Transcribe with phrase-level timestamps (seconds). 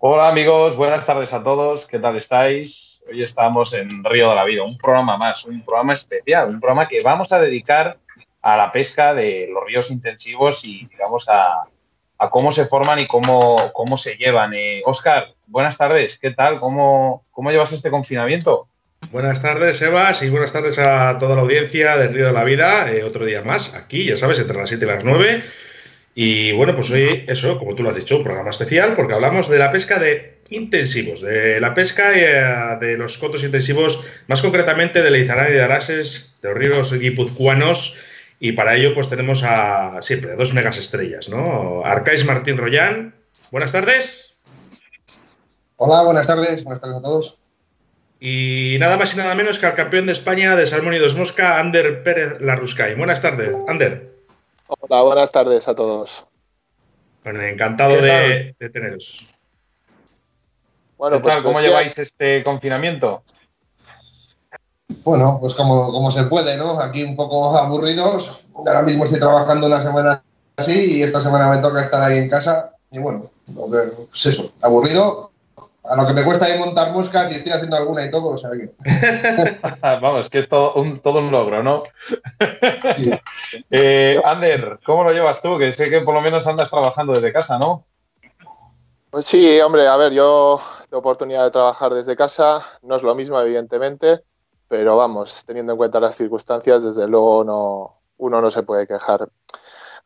[0.00, 3.02] Hola amigos, buenas tardes a todos, ¿qué tal estáis?
[3.10, 6.86] Hoy estamos en Río de la Vida, un programa más, un programa especial, un programa
[6.86, 7.98] que vamos a dedicar
[8.40, 11.64] a la pesca de los ríos intensivos y digamos a,
[12.30, 14.52] cómo se forman y cómo, cómo se llevan.
[14.84, 16.60] Oscar, eh, buenas tardes, ¿qué tal?
[16.60, 18.68] ¿Cómo, ¿Cómo llevas este confinamiento?
[19.10, 22.88] Buenas tardes, Evas, y buenas tardes a toda la audiencia del Río de la Vida.
[22.92, 25.42] Eh, otro día más, aquí, ya sabes, entre las 7 y las 9.
[26.20, 29.48] Y bueno, pues hoy, eso, como tú lo has dicho, un programa especial, porque hablamos
[29.48, 35.00] de la pesca de intensivos, de la pesca eh, de los cotos intensivos, más concretamente
[35.00, 37.94] de Leizarán y de Arases, de los ríos guipuzcoanos.
[38.40, 41.84] Y para ello, pues tenemos a siempre a dos megas estrellas, ¿no?
[41.84, 43.14] Arcais Martín Royán,
[43.52, 44.34] buenas tardes.
[45.76, 47.38] Hola, buenas tardes, buenas tardes a todos.
[48.18, 51.14] Y nada más y nada menos que al campeón de España de Salmón y Dos
[51.14, 52.96] Mosca, Ander Pérez Larruscay.
[52.96, 54.17] Buenas tardes, Ander.
[54.68, 56.26] Hola, buenas tardes a todos.
[57.24, 59.34] Bueno, encantado de, teneros.
[60.98, 63.22] Bueno, pues, ¿cómo lleváis este confinamiento?
[65.04, 66.80] Bueno, pues como, como se puede, ¿no?
[66.80, 68.44] Aquí un poco aburridos.
[68.54, 70.22] Ahora mismo estoy trabajando una semana
[70.56, 72.74] así y esta semana me toca estar ahí en casa.
[72.90, 75.27] Y bueno, pues eso, aburrido,
[75.88, 78.38] a lo que me cuesta ahí montar moscas y estoy haciendo alguna y todo, o
[78.38, 78.74] sea que...
[79.80, 81.82] Vamos, que es todo un, todo un logro, ¿no?
[83.70, 85.58] Eh, Ander, ¿cómo lo llevas tú?
[85.58, 87.86] Que sé que por lo menos andas trabajando desde casa, ¿no?
[89.10, 93.14] Pues sí, hombre, a ver, yo tengo oportunidad de trabajar desde casa, no es lo
[93.14, 94.22] mismo, evidentemente,
[94.68, 99.30] pero vamos, teniendo en cuenta las circunstancias, desde luego no, uno no se puede quejar.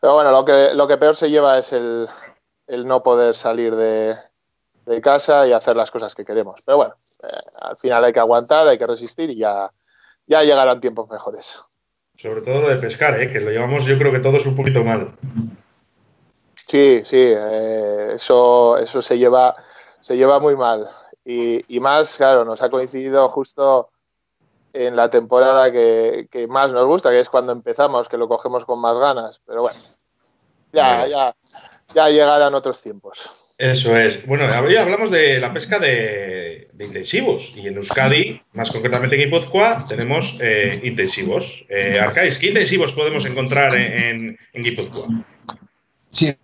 [0.00, 2.08] Pero bueno, lo que, lo que peor se lleva es el
[2.68, 4.16] no poder salir de,
[4.86, 6.60] de casa y hacer las cosas que queremos.
[6.64, 7.26] Pero bueno, eh,
[7.62, 9.70] al final hay que aguantar, hay que resistir y ya,
[10.26, 11.58] ya llegarán tiempos mejores.
[12.16, 13.30] Sobre todo lo de pescar, ¿eh?
[13.30, 15.14] que lo llevamos yo creo que todos un poquito mal.
[16.66, 19.54] Sí, sí, eh, eso, eso se, lleva,
[20.00, 20.88] se lleva muy mal.
[21.24, 23.90] Y, y, más, claro, nos ha coincidido justo
[24.72, 28.64] en la temporada que, que, más nos gusta, que es cuando empezamos, que lo cogemos
[28.64, 29.40] con más ganas.
[29.46, 29.80] Pero bueno,
[30.72, 31.36] ya, ya,
[31.88, 33.30] ya llegarán otros tiempos.
[33.62, 34.26] Eso es.
[34.26, 39.78] Bueno, hoy hablamos de la pesca de, intensivos y en Euskadi, más concretamente en Guipúzcoa,
[39.88, 41.54] tenemos eh, intensivos.
[41.68, 45.24] Eh, Arcais, ¿qué intensivos podemos encontrar en, en Guipúzcoa?
[46.10, 46.34] Sí,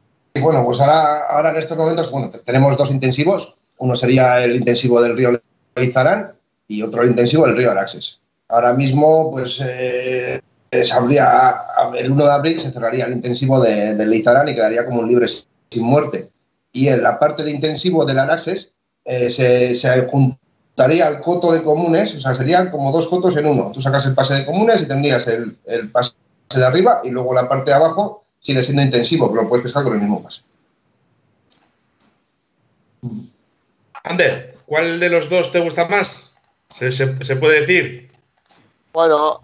[0.41, 3.57] bueno, pues ahora, ahora en estos momentos bueno, tenemos dos intensivos.
[3.79, 5.43] Uno sería el intensivo del río
[5.75, 6.35] Leizarán
[6.69, 8.21] y otro el intensivo del río Araxes.
[8.47, 10.41] Ahora mismo, pues eh,
[10.71, 15.09] el 1 de abril se cerraría el intensivo de, del Leizarán y quedaría como un
[15.09, 16.29] libre sin muerte
[16.73, 18.73] y en la parte de intensivo del Araxes
[19.05, 23.71] eh, se, juntaría el coto de comunes, o sea, serían como dos cotos en uno.
[23.73, 25.57] Tú sacas el pase de comunes y tendrías el,
[25.91, 26.13] pase
[26.55, 29.85] de arriba y luego la parte de abajo sigue siendo intensivo, pero lo puedes pescar
[29.85, 30.43] con el mismo pase.
[34.05, 36.33] Ander, ¿cuál de los dos te gusta más?
[36.69, 38.09] se puede decir?
[38.93, 39.41] Bueno,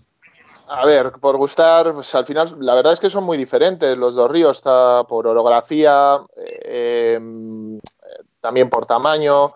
[0.66, 4.14] a ver, por gustar, pues al final la verdad es que son muy diferentes los
[4.14, 7.20] dos ríos, está por orografía, eh,
[8.40, 9.54] también por tamaño.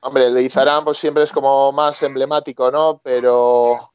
[0.00, 3.00] Hombre, el de Izarán pues siempre es como más emblemático, ¿no?
[3.02, 3.92] Pero,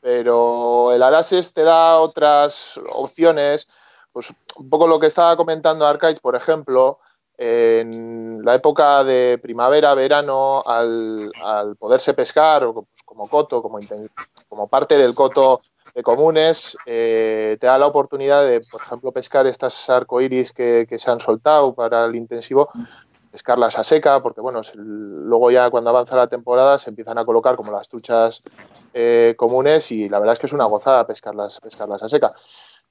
[0.00, 3.68] pero el Arases te da otras opciones,
[4.12, 6.98] pues un poco lo que estaba comentando Arcais, por ejemplo,
[7.44, 11.32] en la época de primavera, verano, al,
[11.78, 15.60] poderse pescar pues, como coto, como, parte del coto
[15.92, 20.98] de comunes, eh, te da la oportunidad de, por ejemplo, pescar estas arcoíris que, que
[20.98, 22.68] se han soltado para el intensivo,
[23.32, 27.56] pescarlas a seca, porque bueno, luego ya cuando avanza la temporada se empiezan a colocar
[27.56, 28.40] como las truchas
[28.94, 32.30] eh, comunes y la verdad es que es una gozada pescarlas, pescarlas a seca.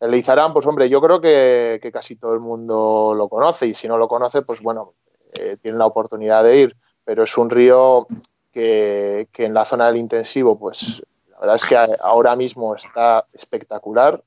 [0.01, 3.87] El Lizarán, pues hombre, yo creo que, casi todo el mundo lo conoce y si
[3.87, 4.95] no lo conoce, pues bueno,
[5.31, 6.75] eh, tiene la oportunidad de ir,
[7.05, 8.07] pero es un río
[8.51, 14.23] que, en la zona del intensivo, pues la verdad es que ahora mismo está espectacular,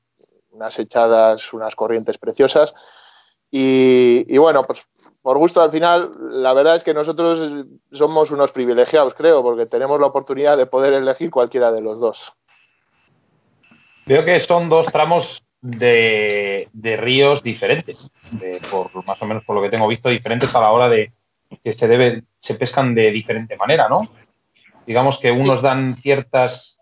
[0.52, 2.72] unas echadas, unas corrientes preciosas.
[3.50, 4.86] Y, bueno, pues
[5.22, 9.98] por gusto al final, la verdad es que nosotros somos unos privilegiados, creo, porque tenemos
[9.98, 12.32] la oportunidad de poder elegir cualquiera de los dos.
[14.06, 18.12] Veo que son dos tramos de, ríos diferentes,
[18.70, 21.12] por más o menos por lo que tengo visto, diferentes a la hora de
[21.62, 23.98] que se debe, se pescan de diferente manera, ¿no?
[24.86, 26.80] Digamos que unos dan ciertas,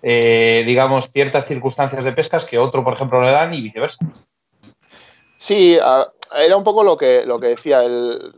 [0.00, 4.06] eh, digamos, ciertas circunstancias de pescas que otro, por ejemplo, le dan y viceversa.
[5.36, 7.82] Sí, era un poco lo que, lo que decía.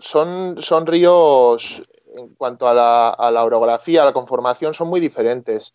[0.00, 1.82] son, son ríos,
[2.16, 5.74] en cuanto a la, a la orografía, a la conformación, son muy diferentes.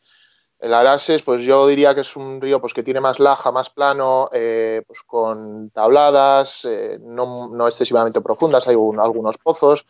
[0.61, 3.71] El Arases, pues yo diría que es un río pues, que tiene más laja, más
[3.71, 9.87] plano, eh, pues con tabladas, eh, no, excesivamente profundas, hay algunos pozos.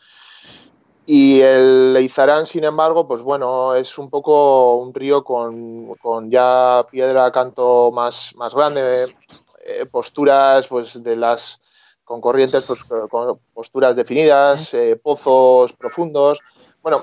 [1.05, 5.91] Y el Leizarán, sin embargo, pues bueno, es un poco un río con,
[6.29, 9.13] ya piedra canto más, más grande,
[9.65, 11.59] eh, posturas pues de las
[12.05, 16.39] con corrientes pues, con posturas definidas, pozos profundos.
[16.81, 16.97] Bueno,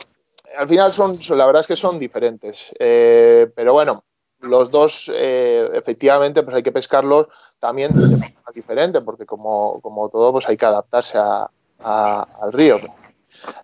[0.57, 2.65] al final son, la verdad es que son diferentes.
[2.79, 4.05] Eh, pero bueno,
[4.41, 7.29] los dos, eh, efectivamente, pues hay que pescarlos
[7.59, 9.81] también de forma diferente, porque como,
[10.13, 12.77] todo, pues hay que adaptarse al río.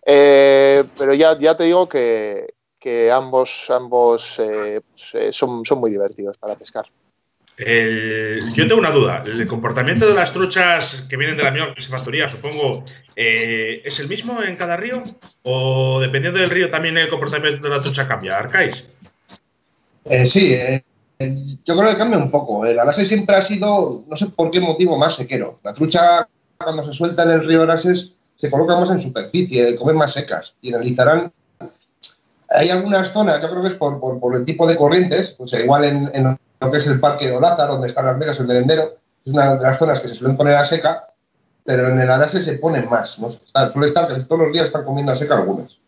[0.05, 2.55] Eh, pero ya, ya te digo que,
[3.13, 6.87] ambos, ambos pues, son, son muy divertidos para pescar
[7.57, 9.23] yo tengo una duda.
[9.25, 12.83] ¿El comportamiento de las truchas que vienen de la misma piscifactoría, supongo,
[13.15, 15.03] eh, es el mismo en cada río?
[15.43, 18.39] ¿O dependiendo del río también el comportamiento de la trucha cambia?
[18.39, 18.85] ¿Arcáis?
[20.07, 20.83] Eh, sí, eh,
[21.65, 22.67] yo creo que cambia un poco.
[22.67, 25.61] El Arases siempre ha sido, no sé por qué motivo, más sequero.
[25.63, 26.29] La trucha,
[26.59, 30.55] cuando se suelta en el río Arases, se coloca más en superficie, come más secas.
[30.61, 31.33] Y en el Izarán
[32.51, 35.85] hay algunas zonas, yo creo que es por, el tipo de corrientes, o sea, igual
[35.85, 39.57] en que es el Parque de Olaza, donde están las vegas, el merendero, es una
[39.57, 41.05] de las zonas que se suelen poner a seca,
[41.65, 43.19] pero en el Arase se ponen más.
[43.19, 43.33] ¿no?
[43.73, 45.79] suele estar que todos los días están comiendo a seca algunas.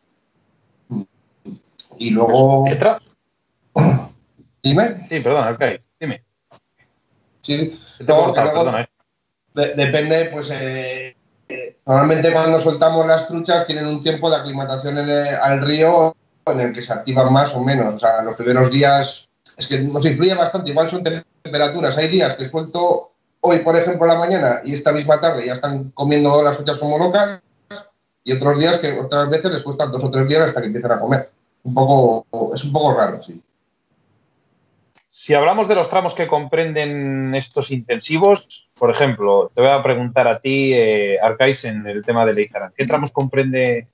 [1.98, 2.64] Y luego.
[4.62, 5.04] Dime.
[5.08, 5.62] Sí, perdón, ok,
[6.00, 6.24] dime.
[7.40, 8.86] Sí, eh.
[9.54, 10.50] depende, pues.
[10.50, 11.16] Eh,
[11.86, 16.16] normalmente cuando soltamos las truchas tienen un tiempo de aclimatación al río
[16.46, 17.94] en el que se activan más o menos.
[17.94, 19.25] O sea, los primeros días
[19.56, 20.70] es que nos influye bastante.
[20.70, 21.96] Igual son temperaturas.
[21.96, 25.90] Hay días que suelto hoy, por ejemplo, la mañana y esta misma tarde ya están
[25.90, 27.40] comiendo las frutas como locas
[28.24, 30.92] y otros días que otras veces les cuesta dos o tres días hasta que empiezan
[30.92, 31.30] a comer.
[31.62, 33.42] Un poco, es un poco raro, sí.
[35.08, 40.28] Si hablamos de los tramos que comprenden estos intensivos, por ejemplo, te voy a preguntar
[40.28, 42.72] a ti, eh, Arcais, en el tema de Leizarán.
[42.76, 43.88] ¿Qué tramos comprende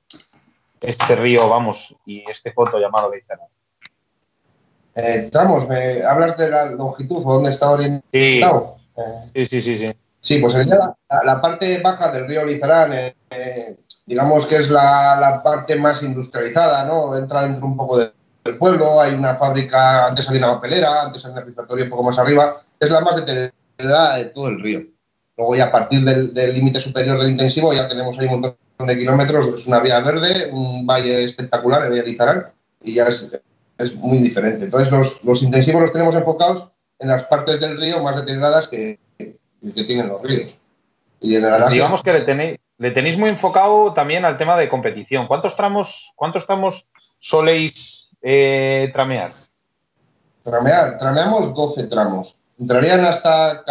[0.80, 3.46] este río, vamos, y este foto llamado Leizarán?
[4.94, 8.76] Eh, tramos, ¿me hablas de la longitud o dónde está orientado?
[9.34, 9.86] Sí, sí, sí, sí.
[10.20, 15.40] Sí, pues la, la, parte baja del río Lizarán, eh, eh, digamos que es la,
[15.42, 17.16] parte más industrializada, ¿no?
[17.16, 18.12] Entra dentro un poco del
[18.56, 22.18] pueblo, hay una fábrica, antes había una papelera, antes había una refrigeración un poco más
[22.18, 24.80] arriba, es la más deteriorada de todo el río.
[25.36, 28.56] Luego ya a partir del límite superior del intensivo ya tenemos ahí un montón
[28.86, 32.46] de kilómetros, es una vía verde, un valle espectacular, el Valle Lizarán,
[32.80, 33.28] y ya es
[33.82, 34.64] es muy diferente.
[34.64, 36.68] Entonces, los, intensivos los tenemos enfocados
[36.98, 40.56] en las partes del río más deterioradas que, que tienen los ríos.
[41.20, 41.36] Y
[41.70, 45.28] Digamos que le tenéis, le tenéis muy enfocado también al tema de competición.
[45.28, 46.88] ¿Cuántos tramos, cuántos tramos
[47.20, 49.30] soléis eh, tramear?
[50.42, 52.36] Tramear, trameamos 12 tramos.
[52.58, 53.62] Entrarían hasta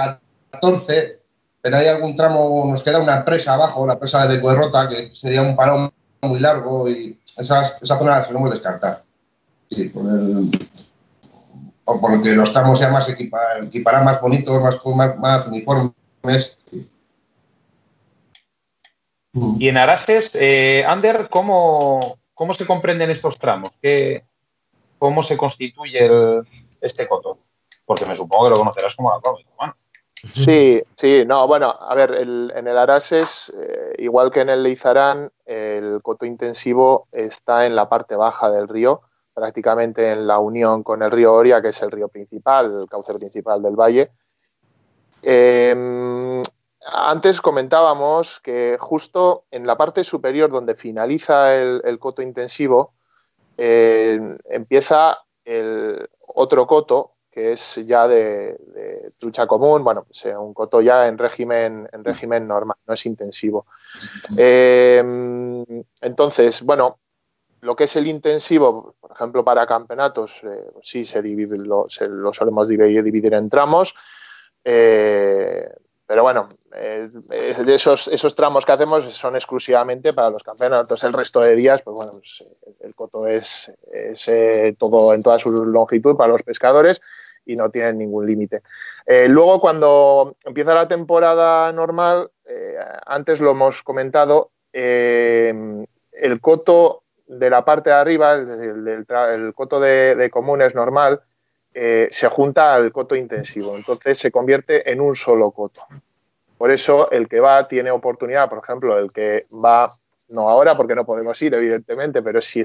[0.52, 1.20] 14,
[1.62, 5.42] pero hay algún tramo, nos queda una presa abajo, la presa de Rota, que sería
[5.42, 5.92] un palón
[6.22, 9.04] muy largo y esa, esa zona la solemos descartar.
[9.72, 10.52] Sí, por el,
[11.86, 16.58] o porque los tramos sean más equiparán más bonitos, más, más, uniformes.
[19.34, 22.00] Y en Arases, eh, Ander, ¿cómo,
[22.34, 23.70] ¿cómo, se comprenden estos tramos?
[23.82, 24.26] ¿Qué,
[25.00, 26.10] ¿Cómo se constituye
[26.82, 27.40] este coto?
[27.86, 29.78] Porque me supongo que lo conocerás como la prueba.
[30.34, 35.32] Sí, sí, no, bueno, a ver, en el Arases, eh, igual que en el Leizarán,
[35.46, 39.02] el coto intensivo está en la parte baja del río
[39.34, 43.14] prácticamente en la unión con el río Oria, que es el río principal, el cauce
[43.14, 44.10] principal del valle.
[45.24, 46.42] Em,
[46.86, 52.94] antes comentábamos que justo en la parte superior donde finaliza el, coto intensivo,
[53.58, 58.58] eh, empieza el otro coto, que es ya de,
[59.20, 63.06] trucha común, bueno, pues, eh, un coto ya en régimen, en régimen normal, no es
[63.06, 63.68] intensivo.
[64.36, 65.64] Em,
[66.02, 67.00] entonces, bueno,
[67.62, 71.88] lo que es el intensivo, por ejemplo, para campeonatos, eh, sí se lo,
[72.34, 73.94] solemos dividir, en tramos.
[74.64, 75.70] Eh,
[76.08, 77.08] pero bueno, eh,
[77.68, 81.04] esos, esos tramos que hacemos son exclusivamente para los campeonatos.
[81.04, 83.72] El resto de días, pues bueno, pues, el coto es,
[84.78, 87.00] todo en toda su longitud para los pescadores
[87.46, 88.62] y no tienen ningún límite.
[89.28, 92.32] luego, cuando empieza la temporada normal,
[93.06, 97.01] antes lo hemos comentado, el coto
[97.32, 101.22] de la parte de arriba, el, coto de, comunes normal,
[101.74, 103.76] eh, se junta al coto intensivo.
[103.76, 105.82] Entonces se convierte en un solo coto.
[106.58, 109.90] Por eso el que va tiene oportunidad, por ejemplo, el que va
[110.30, 112.64] no ahora porque no podemos ir, evidentemente, pero si,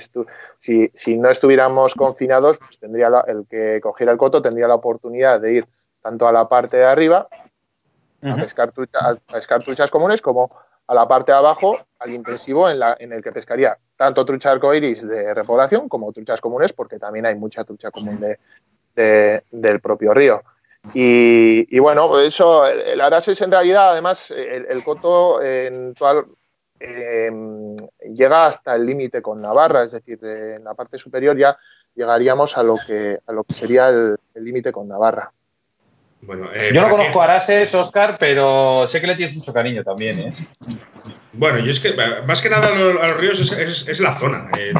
[0.58, 5.40] si, si no estuviéramos confinados, pues tendría el que cogiera el coto tendría la oportunidad
[5.40, 5.64] de ir
[6.00, 7.26] tanto a la parte de arriba
[8.22, 10.48] a, pescar truchas comunes como
[10.86, 15.06] a la parte de abajo al intensivo en, la, el que pescaría tanto trucha arcoiris
[15.06, 18.20] de repoblación como truchas comunes, porque también hay mucha trucha común
[18.94, 20.42] de, del propio río.
[20.94, 25.94] Y, bueno, eso, el Arases en realidad, además, el, coto en
[26.78, 27.76] em,
[28.14, 31.58] llega hasta el límite con Navarra, es decir, en la parte superior ya
[31.94, 35.32] llegaríamos a lo que sería el límite con Navarra.
[36.54, 40.20] Eh, yo no conozco a Arases, Oscar, pero sé que le tienes mucho cariño también.
[40.20, 40.32] ¿eh?
[41.32, 41.94] Bueno, yo es que
[42.26, 44.48] más que nada a los, ríos es, la zona.
[44.58, 44.72] Eh,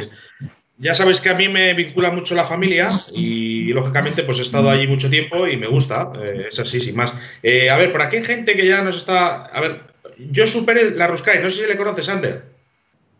[0.77, 4.69] ya sabes que a mí me vincula mucho la familia y lógicamente pues he estado
[4.69, 6.11] allí mucho tiempo y me gusta.
[6.23, 7.11] es así, sin más.
[7.11, 9.45] a ver, por aquí hay gente que ya nos está.
[9.45, 9.81] A ver,
[10.17, 12.43] yo superé la Ruscay, no sé si le conoces, Ander.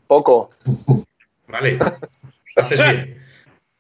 [0.08, 0.50] Poco.
[1.48, 1.78] Vale,
[2.56, 3.24] haces bien.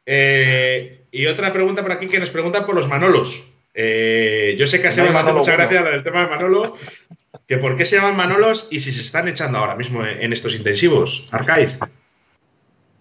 [1.12, 3.57] y otra pregunta por aquí que nos preguntan por los Manolos.
[3.80, 6.74] Eh, yo sé que ha sido mucha gracia el tema de Manolo,
[7.48, 10.56] que por qué se llaman Manolos y si se están echando ahora mismo en, estos
[10.56, 11.26] intensivos.
[11.32, 11.78] Arcais.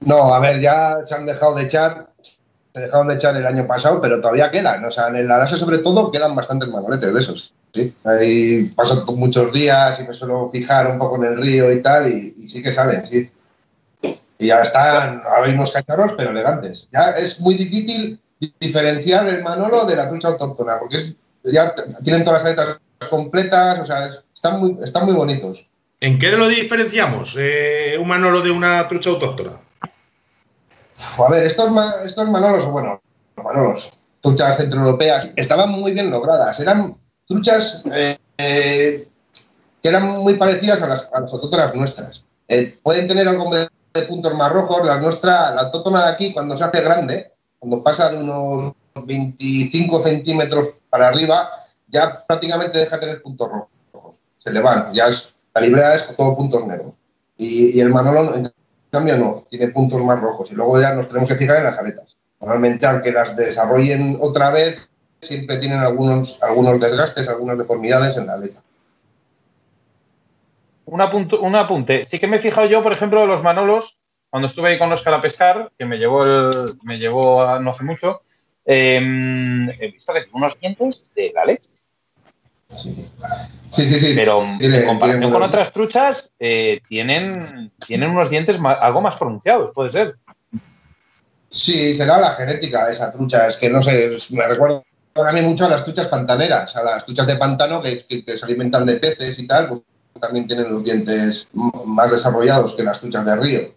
[0.00, 2.08] No, a ver, ya se han dejado de echar,
[2.74, 4.84] se dejaron de echar el año pasado, pero todavía quedan.
[4.84, 7.54] O sea, en el Arase sobre todo quedan bastantes manoletes de esos.
[7.72, 7.94] ¿sí?
[8.04, 12.12] Ahí pasan muchos días y me suelo fijar un poco en el río y tal,
[12.12, 13.30] y, sí que salen, sí.
[14.38, 16.86] Y ya están, hay unos cacharros, pero elegantes.
[16.92, 21.14] Ya es muy difícil diferenciar el Manolo de la trucha autóctona, porque
[21.44, 25.66] ya tienen todas las aletas completas, o sea, están, muy, están muy bonitos.
[26.00, 29.60] ¿En qué lo diferenciamos eh, un Manolo de una trucha autóctona?
[31.18, 31.70] A ver, estos,
[32.04, 33.00] estos Manolos, bueno,
[33.42, 36.60] Manolos, truchas centroeuropeas, estaban muy bien logradas.
[36.60, 39.08] Eran truchas eh, eh,
[39.82, 42.24] que eran muy parecidas a las, autóctonas nuestras.
[42.82, 43.68] pueden tener algo de,
[44.02, 44.86] puntos más rojos.
[44.86, 47.32] La nuestra, la autóctona de aquí, cuando se hace grande,
[47.66, 51.50] cuando pasa de unos 25 centímetros para arriba,
[51.88, 54.14] ya prácticamente deja de tener puntos rojos.
[54.38, 56.92] Se le van, ya es, la librea es todo puntos negros.
[57.36, 58.52] Y, el Manolo, en
[58.90, 60.52] cambio, no, tiene puntos más rojos.
[60.52, 62.16] Y luego ya nos tenemos que fijar en las aletas.
[62.40, 64.88] Normalmente, aunque las desarrollen otra vez,
[65.20, 68.60] siempre tienen algunos, algunos desgastes, algunas deformidades en la aleta.
[70.84, 72.04] Un apunte.
[72.04, 73.98] Sí que me he fijado yo, por ejemplo, de los Manolos,
[74.36, 76.50] cuando estuve ahí con Oscar a pescar, que me llevó, el,
[76.82, 78.20] me llevó no hace mucho,
[78.66, 81.70] em, he visto que tiene unos dientes de la leche.
[82.68, 82.92] Sí,
[83.70, 84.12] sí, sí.
[84.14, 89.88] Pero en comparación con otras truchas, eh, tienen, tienen unos dientes algo más pronunciados, puede
[89.88, 90.16] ser.
[91.50, 93.48] Sí, será la genética de esa trucha.
[93.48, 94.82] Es que no sé, me recuerda
[95.14, 98.44] a mí mucho a las truchas pantaneras, a las truchas de pantano que, que se
[98.44, 99.80] alimentan de peces y tal, pues
[100.20, 101.48] también tienen los dientes
[101.86, 103.76] más desarrollados que las truchas de río.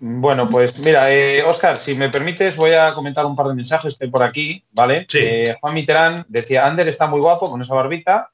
[0.00, 1.06] Bueno, pues mira,
[1.46, 4.22] Oscar, eh, si me permites, voy a comentar un par de mensajes que hay por
[4.22, 5.06] aquí, ¿vale?
[5.12, 8.30] Eh, Juan Mitterán decía, Ander está muy guapo con esa barbita.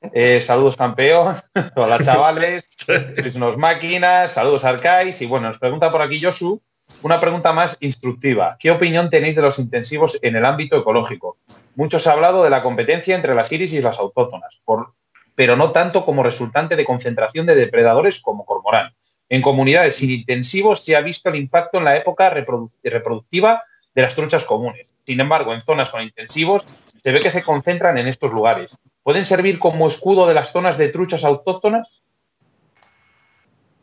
[0.00, 1.34] Eh, saludos, campeón.
[1.76, 2.70] Hola, chavales.
[2.76, 4.32] Sois unos máquinas.
[4.32, 5.20] Saludos, Arcais.
[5.20, 6.62] Y bueno, nos pregunta por aquí Josu
[7.02, 8.56] una pregunta más instructiva.
[8.58, 11.38] ¿Qué opinión tenéis de los intensivos en el ámbito ecológico?
[11.76, 14.62] Muchos ha hablado de la competencia entre las iris y las autóctonas,
[15.34, 18.94] pero no tanto como resultante de concentración de depredadores como cormorán.
[19.28, 23.62] En comunidades sin intensivos se ha visto el impacto en la época reproductiva
[23.94, 24.94] de las truchas comunes.
[25.06, 26.64] Sin embargo, en zonas con intensivos
[27.02, 28.76] se ve que se concentran en estos lugares.
[29.02, 32.02] ¿Pueden servir como escudo de las zonas de truchas autóctonas?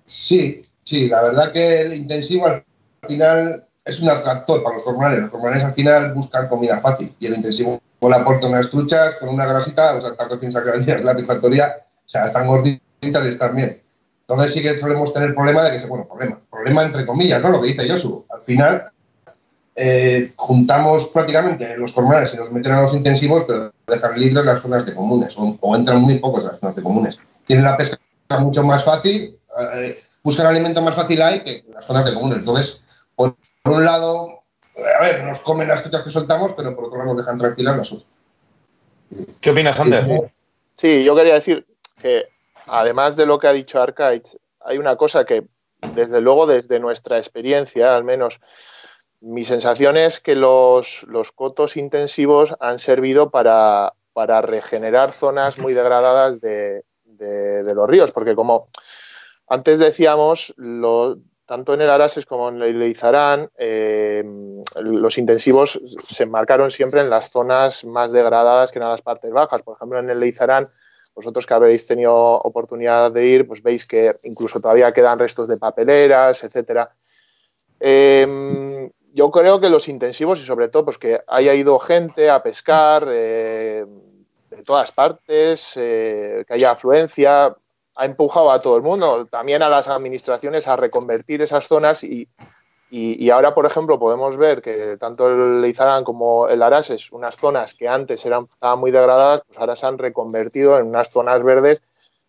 [0.05, 2.63] Sí, sí, la verdad que el intensivo al
[3.07, 5.19] final es un atractor para los cormorales.
[5.19, 9.29] Los cormorales al final buscan comida fácil y el intensivo le aporta unas truchas con
[9.29, 11.75] una grasita, o sea, están recién sacadas de la factoría,
[12.05, 13.81] o sea, están gorditas y están bien.
[14.27, 17.50] Entonces sí que solemos tener el problema de que, bueno, problema, problema entre comillas, ¿no?
[17.50, 18.25] Lo que dice Josu.
[18.29, 18.91] Al final
[19.75, 24.62] eh, juntamos prácticamente los cormorales y nos meten a los intensivos, pero dejan libres las
[24.62, 27.20] zonas de comunes, o, entran muy pocos las zonas de comunes.
[27.46, 28.00] Tienen la pesca
[28.39, 29.38] mucho más fácil,
[29.75, 32.39] eh, buscan alimento más fácil ahí que las zonas de comunes.
[32.39, 32.82] Entonces,
[33.15, 34.44] por, un lado,
[35.00, 37.77] a ver, nos comen las truchas que soltamos, pero por otro lado nos dejan tranquilas
[37.77, 38.08] las otras.
[39.39, 40.32] ¿Qué opinas, Ander?
[40.74, 41.65] Sí, yo quería decir
[42.01, 42.25] que
[42.67, 44.24] además de lo que ha dicho Arcade,
[44.62, 45.48] hay una cosa que,
[45.93, 48.39] desde luego, desde nuestra experiencia, al menos,
[49.22, 51.05] mi sensación es que los,
[51.36, 53.93] cotos intensivos han servido para,
[54.41, 56.84] regenerar zonas muy degradadas de,
[57.74, 58.67] los ríos, porque como
[59.48, 60.53] antes decíamos,
[61.45, 64.24] tanto en el Arases como en el Leizarán, eh,
[64.81, 65.79] los intensivos
[66.10, 69.62] se marcaron siempre en las zonas más degradadas que en las partes bajas.
[69.62, 70.65] Por ejemplo, en el Leizarán
[71.15, 75.57] vosotros que habéis tenido oportunidad de ir, pues veis que incluso todavía quedan restos de
[75.57, 76.89] papeleras, etcétera.
[77.79, 82.43] Em, yo creo que los intensivos y sobre todo pues que haya ido gente a
[82.43, 83.86] pescar eh,
[84.50, 87.55] de todas partes, eh, que haya afluencia,
[87.95, 92.27] ha empujado a todo el mundo, también a las administraciones a reconvertir esas zonas y,
[92.97, 97.75] y, ahora, por ejemplo, podemos ver que tanto el Leizarán como el Arases, unas zonas
[97.75, 101.81] que antes eran, estaban muy degradadas, pues ahora se han reconvertido en unas zonas verdes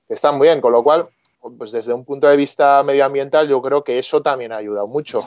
[0.08, 1.08] que están muy bien, con lo cual,
[1.56, 5.23] pues desde un punto de vista medioambiental, yo creo que eso también ha ayudado mucho.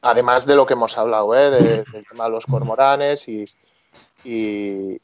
[0.00, 1.50] Además de lo que hemos hablado, ¿eh?
[1.50, 3.44] del tema de los cormoranes y,
[4.24, 4.98] y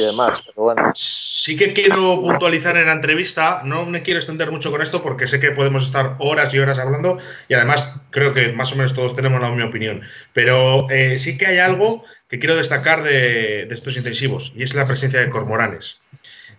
[0.00, 0.42] demás.
[0.46, 0.92] Pero bueno.
[0.94, 5.26] Sí que quiero puntualizar en la entrevista, no me quiero extender mucho con esto porque
[5.26, 8.94] sé que podemos estar horas y horas hablando y además creo que más o menos
[8.94, 10.02] todos tenemos la misma opinión.
[10.32, 14.86] Pero eh, sí que hay algo que quiero destacar de, estos intensivos y es la
[14.86, 16.00] presencia de cormoranes.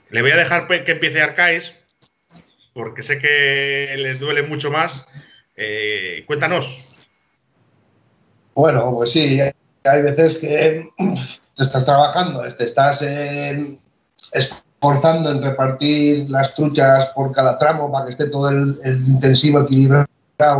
[0.10, 1.78] Le voy a dejar que empiece Arcais
[2.74, 5.06] porque sé que les duele mucho más.
[5.56, 7.08] Eh, cuéntanos.
[8.56, 9.40] Bueno, pues sí,
[9.90, 10.90] hay veces que
[11.56, 13.78] te estás trabajando, te estás eh,
[14.32, 20.08] esforzando en repartir las truchas por cada tramo para que esté todo el, intensivo equilibrado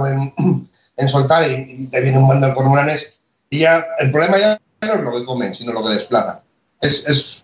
[0.08, 0.70] en,
[1.08, 3.14] soltar y, te viene un mando de cormoranes
[3.50, 6.40] y ya el problema ya no es lo que comen, sino lo que desplazan.
[6.82, 7.44] Es,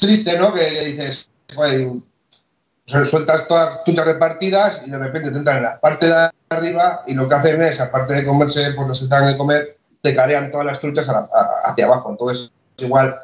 [0.00, 0.52] triste, ¿no?
[0.52, 1.28] Que, dices,
[3.04, 7.02] sueltas todas las truchas repartidas y de repente te entran en la parte de arriba
[7.06, 10.14] y lo que hacen es, aparte de comerse, pues no se tratan de comer, te
[10.14, 11.08] carean todas las truchas
[11.64, 12.10] hacia abajo.
[12.10, 13.16] Entonces, igual,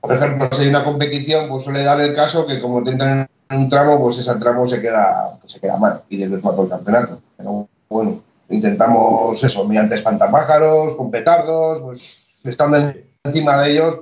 [0.00, 3.28] por ejemplo, si hay una competición, pues suele dar el caso que como te entran
[3.48, 6.70] en un tramo, pues ese tramo se queda, se queda mal y mal por el
[6.70, 7.20] campeonato.
[7.36, 12.92] Pero bueno, intentamos eso, mediante espantapájaros, con petardos, pues estando
[13.24, 14.00] encima de ellos,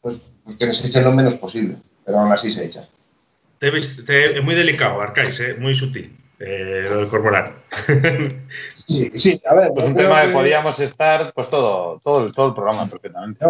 [0.00, 2.86] pues, pues, que nos echen lo menos posible, pero aún así se echan.
[3.60, 5.54] es muy delicado, Arcais, ¿eh?
[5.58, 7.54] muy sutil, eh, lo del corporal.
[9.14, 9.72] Sí, a ver.
[9.72, 13.44] Pues un tema que, podíamos estar pues todo, todo, todo el programa perfectamente.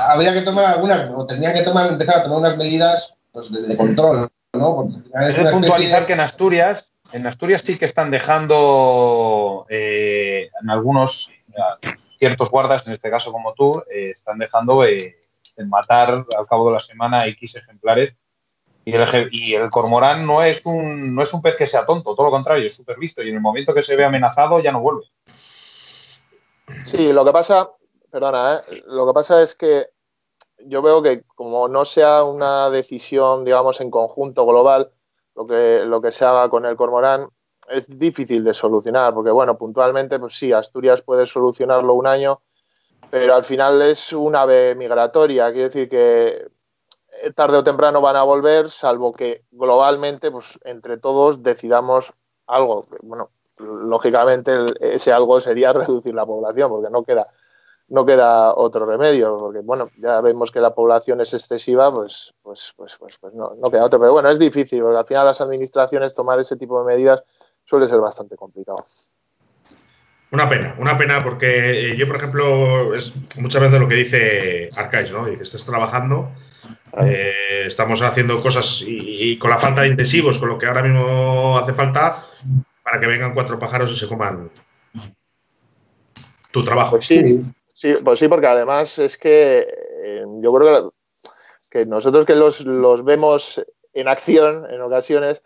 [0.00, 3.76] habría que tomar algunas, o tendrían que tomar, empezar a tomar unas medidas pues, de,
[3.76, 4.76] control, ¿no?
[4.76, 11.32] Porque puntualizar que en Asturias, en Asturias sí que están dejando eh, en algunos
[12.18, 15.16] ciertos guardas, en este caso como tú, eh, están dejando eh,
[15.66, 18.16] matar al cabo de la semana X ejemplares
[18.84, 22.32] y el, cormorán no es, un, no es un pez que sea tonto, todo lo
[22.32, 25.04] contrario, es súper listo y en el momento que se ve amenazado ya no vuelve.
[26.84, 27.70] Sí, lo que pasa,
[28.10, 28.82] perdona, ¿eh?
[28.88, 29.86] lo que pasa es que
[30.66, 34.90] yo veo que como no sea una decisión, digamos, en conjunto global,
[35.34, 37.28] lo que, lo que se haga con el cormorán
[37.68, 42.42] es difícil de solucionar, porque bueno, puntualmente, pues sí, Asturias puede solucionarlo un año,
[43.10, 46.48] pero al final es un ave migratoria, quiere decir que
[47.32, 52.12] tarde o temprano van a volver, salvo que globalmente, pues entre todos decidamos
[52.46, 52.86] algo.
[53.02, 57.26] Bueno, lógicamente ese algo sería reducir la población, porque no queda,
[57.88, 62.72] no queda otro remedio, porque bueno, ya vemos que la población es excesiva, pues, pues,
[62.76, 63.98] pues, pues, pues no, no queda otro.
[63.98, 67.22] Pero bueno, es difícil, porque al final las administraciones tomar ese tipo de medidas
[67.64, 68.78] suele ser bastante complicado.
[70.34, 74.68] Una pena, una pena porque eh, yo, por ejemplo, es muchas veces lo que dice
[74.76, 75.24] Arcais, ¿no?
[75.26, 76.30] Dice, estás trabajando
[77.02, 81.58] eh, estamos haciendo cosas y, con la falta de intensivos, con lo que ahora mismo
[81.58, 82.12] hace falta,
[82.82, 84.50] para que vengan cuatro pájaros y se coman
[86.52, 86.92] tu trabajo.
[86.92, 87.42] Pues sí,
[87.74, 89.66] sí, pues sí porque además es que
[90.04, 90.94] eh, yo creo
[91.70, 95.42] que, nosotros que los, vemos en acción en ocasiones,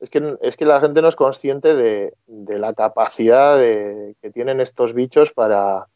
[0.00, 4.92] es que, es que la gente no es consciente de, la capacidad que tienen estos
[4.92, 5.86] bichos para,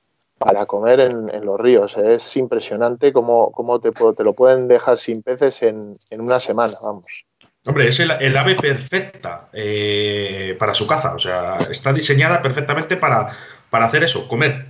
[0.41, 1.99] para comer en, los ríos.
[1.99, 7.27] Es impresionante cómo, cómo te, te, lo pueden dejar sin peces en, una semana, vamos.
[7.67, 11.15] Hombre, es el, ave perfecta eh, para su caza.
[11.15, 13.37] O sea, está diseñada perfectamente para,
[13.69, 14.67] para hacer eso, comer.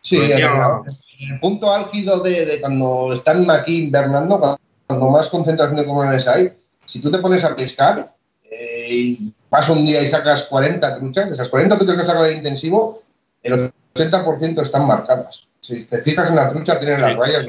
[0.00, 4.40] Sí, el, punto álgido de, cuando están aquí invernando,
[4.86, 6.50] cuando más concentración de comunes hay,
[6.88, 8.14] si tú te pones a pescar
[8.50, 12.32] eh, y vas un día y sacas 40 truchas, esas 40 truchas que sacado de
[12.32, 13.02] intensivo,
[13.42, 15.46] el 80% están marcadas.
[15.60, 17.46] Si te fijas en la trucha, tienen las rayas,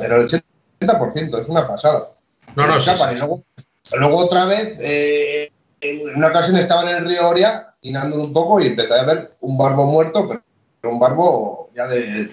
[0.00, 2.08] pero el 80% es una pasada.
[2.56, 2.90] No, no, sí,
[3.96, 8.58] luego, otra vez, eh, en una ocasión estaba en el río Oria, tirándolo un poco
[8.60, 12.30] y empecé a ver un barbo muerto, pero un barbo ya de,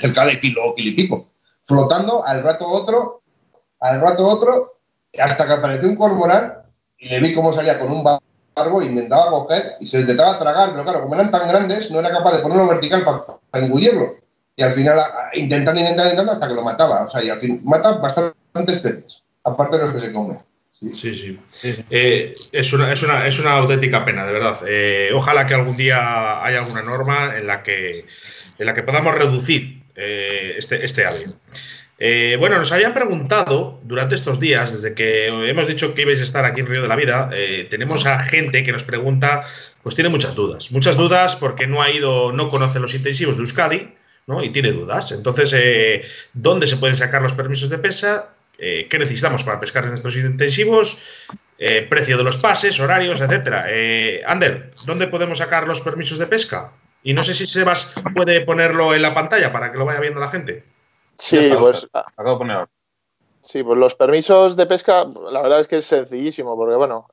[0.00, 1.28] cerca de kilo, kilo y pico,
[1.64, 3.22] flotando al rato otro,
[3.80, 4.75] al rato otro,
[5.20, 6.54] hasta que apareció un cormorán
[6.98, 10.82] y le vi cómo salía con un barbo intentaba coger y se intentaba tragar, pero
[10.82, 14.16] claro, como eran tan grandes, no era capaz de ponerlo vertical para, engullirlo.
[14.56, 14.98] y al final
[15.34, 17.04] intentando, intentando, intentando hasta que lo mataba.
[17.04, 20.38] O sea, y al fin mata bastantes peces, aparte de los que se comen.
[20.70, 21.38] Sí, sí.
[21.90, 24.58] Eh, es, una, es, una, es, una, auténtica pena, de verdad.
[24.66, 28.04] Eh, ojalá que algún día haya alguna norma en la que,
[28.58, 31.24] en la que podamos reducir eh, este, este ave.
[31.98, 36.44] bueno, nos habían preguntado durante estos días, desde que hemos dicho que ibais a estar
[36.44, 37.30] aquí en Río de la Vida,
[37.70, 39.42] tenemos a gente que nos pregunta,
[39.82, 40.70] pues tiene muchas dudas.
[40.72, 43.94] Muchas dudas porque no ha ido, no conoce los intensivos de Euskadi,
[44.26, 44.42] ¿no?
[44.42, 45.12] Y tiene dudas.
[45.12, 48.30] Entonces, ¿dónde se pueden sacar los permisos de pesca?
[48.58, 50.98] Eh, qué necesitamos para pescar en estos intensivos,
[51.58, 53.66] eh, precio de los pases, horarios, etcétera.
[53.68, 56.72] Eh, Ander, ¿dónde podemos sacar los permisos de pesca?
[57.02, 60.20] Y no sé si Sebas puede ponerlo en la pantalla para que lo vaya viendo
[60.20, 60.64] la gente.
[61.18, 61.86] Sí, pues.
[61.92, 62.66] Acabo de
[63.44, 67.06] Sí, pues los permisos de pesca, la verdad es que es sencillísimo, porque bueno,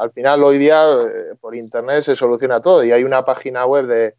[0.00, 0.82] al final hoy día
[1.40, 4.14] por internet se soluciona todo y hay una página web de,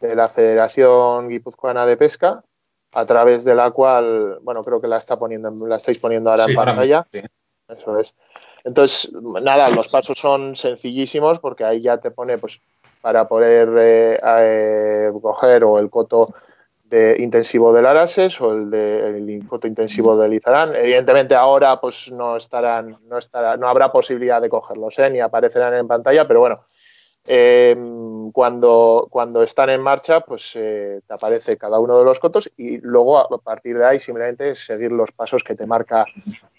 [0.00, 2.42] de la Federación Guipuzcoana de Pesca
[2.94, 6.44] a través de la cual, bueno, creo que la está poniendo, la estáis poniendo ahora
[6.46, 7.06] en pantalla.
[7.68, 8.14] Eso es.
[8.62, 9.10] Entonces,
[9.42, 12.62] nada, los pasos son sencillísimos porque ahí ya te pone, pues,
[13.00, 16.26] para poder eh, eh, coger o el coto
[16.84, 20.74] de intensivo del Arases o el de el coto intensivo del Izarán.
[20.76, 25.10] Evidentemente ahora pues no estarán, no estará, no habrá posibilidad de cogerlos, ¿eh?
[25.10, 26.56] ni aparecerán en pantalla, pero bueno,
[27.26, 32.50] Em, cuando, cuando están en marcha, pues eh, te aparece cada uno de los cotos
[32.58, 36.04] y luego a partir de ahí simplemente seguir los pasos que te marca,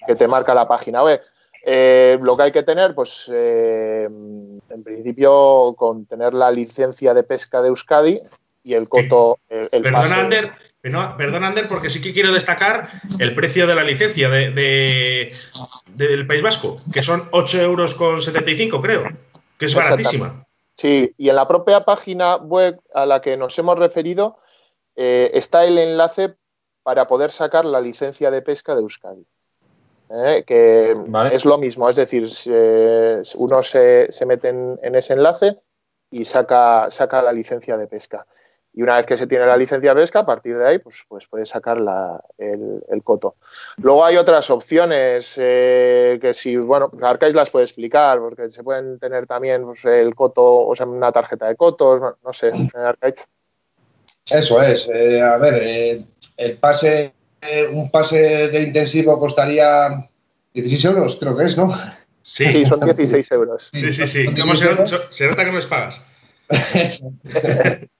[0.07, 1.21] que te marca la página web.
[1.67, 7.23] Eh, lo que hay que tener, pues eh, en principio, con tener la licencia de
[7.23, 8.19] pesca de Euskadi
[8.65, 9.37] y el coto.
[9.47, 10.51] El, perdón, Ander,
[10.81, 15.29] perdón, Ander, porque sí que quiero destacar el precio de la licencia de,
[15.93, 19.07] del País Vasco, que son 8 euros con 75, creo,
[19.57, 20.45] que es baratísima.
[20.75, 24.35] Sí, y en la propia página web a la que nos hemos referido
[24.95, 26.35] eh, está el enlace
[26.83, 29.25] para poder sacar la licencia de pesca de Euskadi.
[30.09, 30.43] ¿eh?
[30.45, 30.91] que
[31.31, 32.29] es lo mismo, es decir,
[33.35, 35.59] uno se, mete en, ese enlace
[36.11, 38.25] y saca, saca la licencia de pesca.
[38.77, 41.05] Y una vez que se tiene la licencia de pesca, a partir de ahí, pues,
[41.07, 41.77] pues puede sacar
[42.37, 43.35] el, coto.
[43.77, 48.99] Luego hay otras opciones eh, que si, bueno, Arcais las puede explicar, porque se pueden
[48.99, 53.25] tener también pues, el coto, o sea, una tarjeta de cotos, no, sé, Arcais.
[54.29, 54.89] Eso es.
[54.93, 57.13] Eh, a ver, eh, el pase,
[57.71, 60.09] un pase de intensivo costaría
[60.53, 61.69] 16 euros, creo que es, ¿no?
[62.23, 63.69] Sí, son 16 euros.
[63.71, 64.25] Sí, sí, sí.
[64.35, 66.01] ¿Cómo se, nota que no les pagas?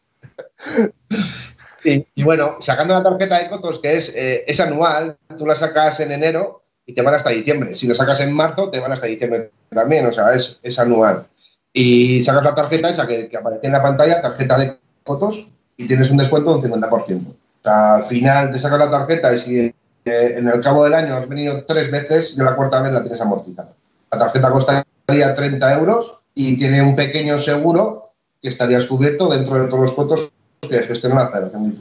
[1.83, 5.99] y, bueno, sacando la tarjeta de cotos, que es, eh, es anual, tú la sacas
[5.99, 7.75] en enero y te van hasta diciembre.
[7.75, 11.27] Si lo sacas en marzo, te van hasta diciembre también, o sea, es, es anual.
[11.73, 16.09] Y sacas la tarjeta esa que, aparece en la pantalla, tarjeta de cotos, y tienes
[16.09, 17.27] un descuento de un 50%.
[17.27, 19.73] O sea, al final te sacas la tarjeta y si eh,
[20.05, 23.19] en el cabo del año has venido tres veces, y la cuarta vez la tienes
[23.19, 23.73] amortizada.
[24.11, 29.67] La tarjeta costaría 30 euros y tiene un pequeño seguro que estarías cubierto dentro de
[29.67, 30.31] todos los cotos
[30.69, 31.75] que gestiona la Federación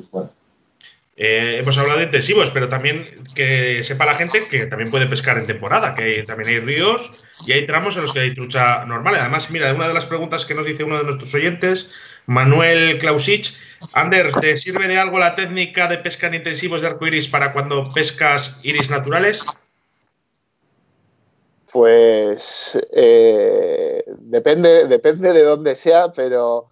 [1.17, 2.99] eh, hemos hablado de intensivos, pero también
[3.37, 7.53] que sepa la gente que también puede pescar en temporada, que también hay ríos y
[7.53, 9.15] hay tramos en los que hay trucha normal.
[9.21, 11.91] Además, mira, una de las preguntas que nos dice uno de nuestros oyentes,
[12.27, 13.55] Manuel Klausich,
[13.93, 17.85] Ander, ¿te sirve de algo la técnica de pesca en intensivos de arcoiris para cuando
[17.95, 19.45] pescas iris naturales?
[21.71, 26.69] Pues eh, depende, depende de dónde sea, pero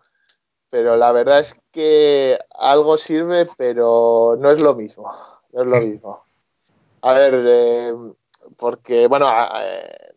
[0.70, 5.10] pero la verdad es que algo sirve, pero no es lo mismo.
[5.52, 6.24] No es lo mismo.
[7.00, 7.94] A ver, eh,
[8.58, 9.28] porque, bueno,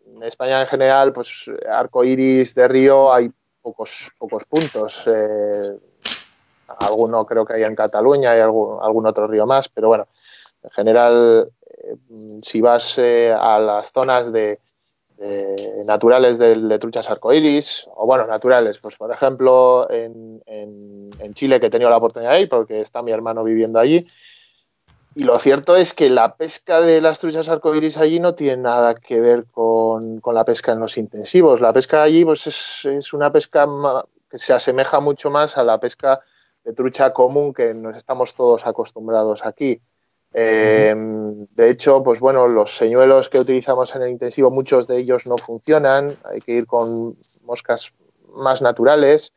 [0.06, 5.04] en España en general, pues arco iris de río hay pocos, pocos puntos.
[5.08, 5.80] Eh,
[6.80, 10.08] alguno creo que hay en Cataluña, algún, algún otro río más, pero bueno,
[10.62, 11.96] en general, eh,
[12.44, 14.60] si vas a las zonas de,
[15.18, 20.42] eh, naturales de, truchas arcoíris, o bueno, naturales, pues por ejemplo en,
[21.34, 24.06] Chile que he tenido la oportunidad de ir porque está mi hermano viviendo allí.
[25.16, 28.96] Y lo cierto es que la pesca de las truchas arcoíris allí no tiene nada
[28.96, 31.62] que ver con, la pesca en los intensivos.
[31.62, 33.68] La pesca allí pues es, es una pesca
[34.30, 36.22] que se asemeja mucho más a la pesca
[36.64, 39.82] de trucha común que nos estamos todos acostumbrados aquí.
[40.38, 45.26] Em, de hecho, pues bueno, los señuelos que utilizamos en el intensivo, muchos de ellos
[45.28, 47.94] no funcionan, hay que ir con moscas
[48.34, 49.32] más naturales,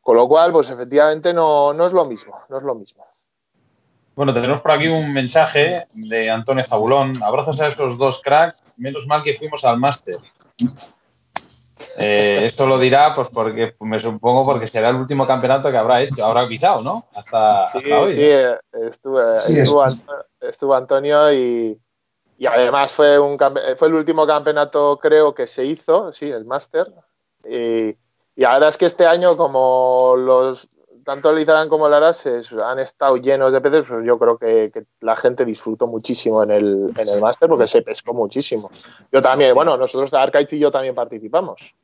[0.00, 3.04] con lo cual, pues efectivamente no, es lo mismo, no es lo mismo.
[4.14, 7.14] Bueno, tenemos por aquí un mensaje de Antonio Zabulón.
[7.20, 8.62] Abrazos a esos dos cracks.
[8.76, 10.14] Menos mal que fuimos al máster.
[11.98, 16.00] Eh, esto lo dirá, pues porque me supongo porque será el último campeonato que habrá
[16.02, 17.04] hecho, habrá pisado, ¿no?
[17.14, 18.12] Hasta, Sí, hoy.
[18.12, 21.78] sí, eh, estuvo, Sí, estuvo, Anto- estuvo Antonio y,
[22.38, 26.44] y además fue, un, campe- fue el último campeonato, creo, que se hizo, sí, el
[26.46, 26.86] Máster.
[27.44, 27.96] Y,
[28.34, 32.78] y ahora es que este año, como los tanto el Izarán como el Arases han
[32.78, 36.92] estado llenos de peces, pues yo creo que, que la gente disfrutó muchísimo en el,
[36.96, 38.70] en el Máster porque se pescó muchísimo.
[39.10, 41.74] Yo también, bueno, nosotros, Arcaiz y yo también participamos.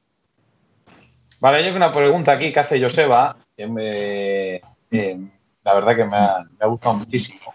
[1.41, 4.57] Vale, yo una pregunta aquí que hace Joseba, que me,
[4.91, 5.21] eh,
[5.63, 7.55] la verdad que me ha, me ha gustado muchísimo.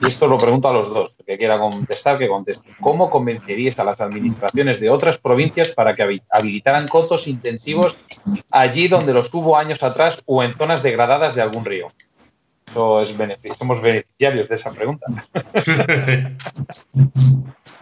[0.00, 2.70] Y esto lo pregunto a los dos, el que quiera contestar, que conteste.
[2.80, 7.98] ¿Cómo convenceríais a las administraciones de otras provincias para que habi- habilitaran cotos intensivos
[8.50, 11.92] allí donde los hubo años atrás o en zonas degradadas de algún río?
[12.66, 13.16] Eso es
[13.58, 15.06] somos beneficiarios de esa pregunta.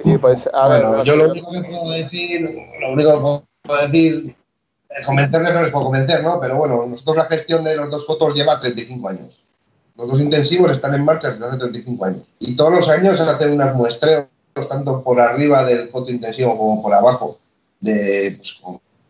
[0.05, 3.69] Y pues, a ver, Bueno, no yo lo único que puedo decir, lo único que
[3.69, 4.37] puedo decir,
[5.05, 6.39] convencerles no les puedo convencer, ¿no?
[6.41, 9.43] Pero bueno, nosotros la gestión de los dos fotos lleva 35 años.
[9.97, 12.23] Los dos intensivos están en marcha desde hace 35 años.
[12.39, 14.27] Y todos los años hacen unos muestreos,
[14.69, 17.39] tanto por arriba del foto intensivo como por abajo,
[17.81, 18.61] de pues,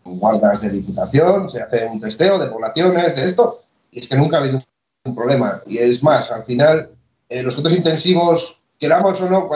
[0.05, 4.37] guardas de diputación, se hace un testeo de poblaciones, de esto, y es que nunca
[4.37, 4.61] ha habido
[5.05, 5.61] un problema.
[5.67, 6.91] Y es más, al final,
[7.29, 9.49] eh, los fotos intensivos, queramos o no,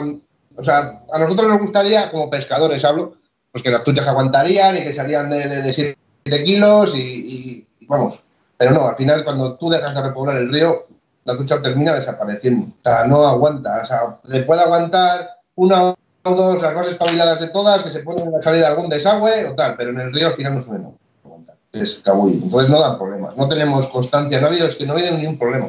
[0.57, 3.15] o sea, a nosotros nos gustaría, como pescadores hablo,
[3.53, 8.21] pues que las truchas aguantarían y que salían de, de, de 7 kilos y vamos.
[8.57, 10.87] Pero no, al final cuando tú dejas de repoblar el río,
[11.31, 12.67] la trucha termina desapareciendo.
[12.67, 13.81] O sea, no aguanta.
[13.83, 15.91] O sea, le puede aguantar una
[16.23, 19.49] o dos, las más espabiladas de todas, que se ponen en la salida algún desagüe
[19.49, 21.57] o tal, pero en el río al final no suele no aguantar.
[21.73, 22.35] Es cabullo.
[22.43, 23.37] Entonces no dan problemas.
[23.37, 25.69] No tenemos constancia, no ha habido, es que no ha habido ningún problema.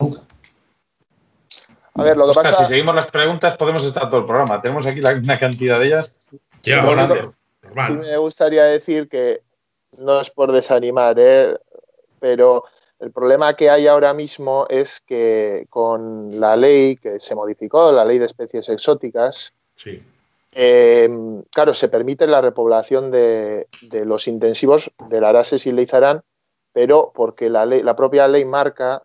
[0.00, 0.20] Nunca.
[1.94, 2.64] a ver, lo que pasa...
[2.64, 4.60] si seguimos las preguntas podemos estar todo el programa.
[4.60, 6.16] Tenemos aquí la- una cantidad de ellas.
[6.64, 6.82] Ya.
[7.86, 9.42] Sí me gustaría decir que
[10.00, 11.56] no es por desanimar, ¿eh?
[12.20, 12.64] pero
[13.04, 18.04] el problema que hay ahora mismo es que con la ley que se modificó, la
[18.04, 20.00] ley de especies exóticas, Sí.
[20.52, 21.08] eh,
[21.52, 26.22] claro, se permite la repoblación de, de los intensivos del Arases y Leizarán,
[26.72, 29.02] pero porque la, ley, la propia ley marca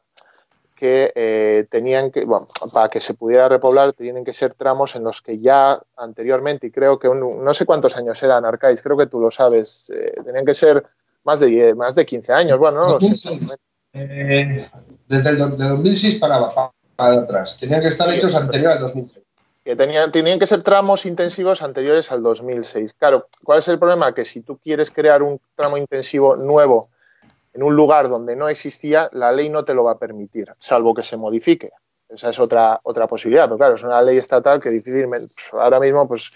[0.76, 5.04] que eh, tenían que, bueno, para que se pudiera repoblar, tienen que ser tramos en
[5.04, 8.96] los que ya anteriormente, y creo que un- no sé cuántos años eran, Arcais, creo
[8.96, 10.86] que tú lo sabes, eh, tenían que ser
[11.26, 13.14] más de, 10, más de 15 años, bueno, no lo sé.
[13.94, 14.62] 2006.
[14.64, 14.70] Eh,
[15.08, 17.58] desde el de 2006 para, para, para atrás.
[17.58, 19.26] Tenían que estar hechos anterior al 2006.
[19.64, 22.94] que tenían, tenían que ser tramos intensivos anteriores al 2006.
[22.94, 24.14] Claro, ¿cuál es el problema?
[24.14, 26.90] Que si tú quieres crear un tramo intensivo nuevo
[27.54, 30.94] en un lugar donde no existía, la ley no te lo va a permitir, salvo
[30.94, 31.70] que se modifique.
[32.08, 36.08] Esa es otra, otra posibilidad, pero claro, es una ley estatal que difícilmente, ahora mismo
[36.08, 36.32] pues,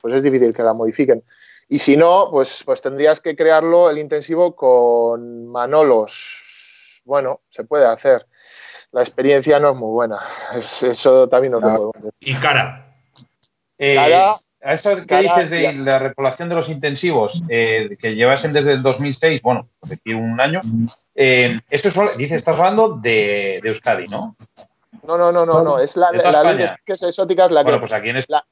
[0.00, 1.22] pues es difícil que la modifiquen.
[1.68, 6.47] Y si no, pues, pues tendrías que crearlo el intensivo con manolos.
[7.08, 8.26] Bueno, se puede hacer.
[8.92, 10.18] La experiencia no es muy buena.
[10.54, 12.12] Es- eso también nos lo podemos decir.
[12.20, 12.94] Y cara.
[13.78, 15.72] Eh, Cara- a eso que cara- dices de ya.
[15.72, 20.38] la repoblación de los intensivos, eh, que llevasen desde el 2006, bueno, por decir un
[20.38, 20.60] año,
[21.14, 24.36] eh, esto es, dices, estás hablando de, de Euskadi, ¿no?
[25.04, 25.78] No, no, no, no, no.
[25.78, 26.70] Es la, De la ley de
[27.06, 27.64] exóticas la que.
[27.70, 28.44] Bueno, pues aquí en, Es- La-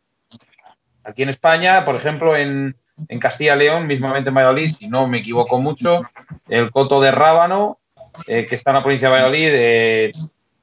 [1.05, 2.75] aquí en España, por ejemplo, en,
[3.09, 6.01] en Castilla y León, mismamente en Valladolid, si no me equivoco mucho,
[6.49, 7.81] el coto de Rábano,
[8.27, 10.11] eh, que está en la provincia de Valladolid, eh,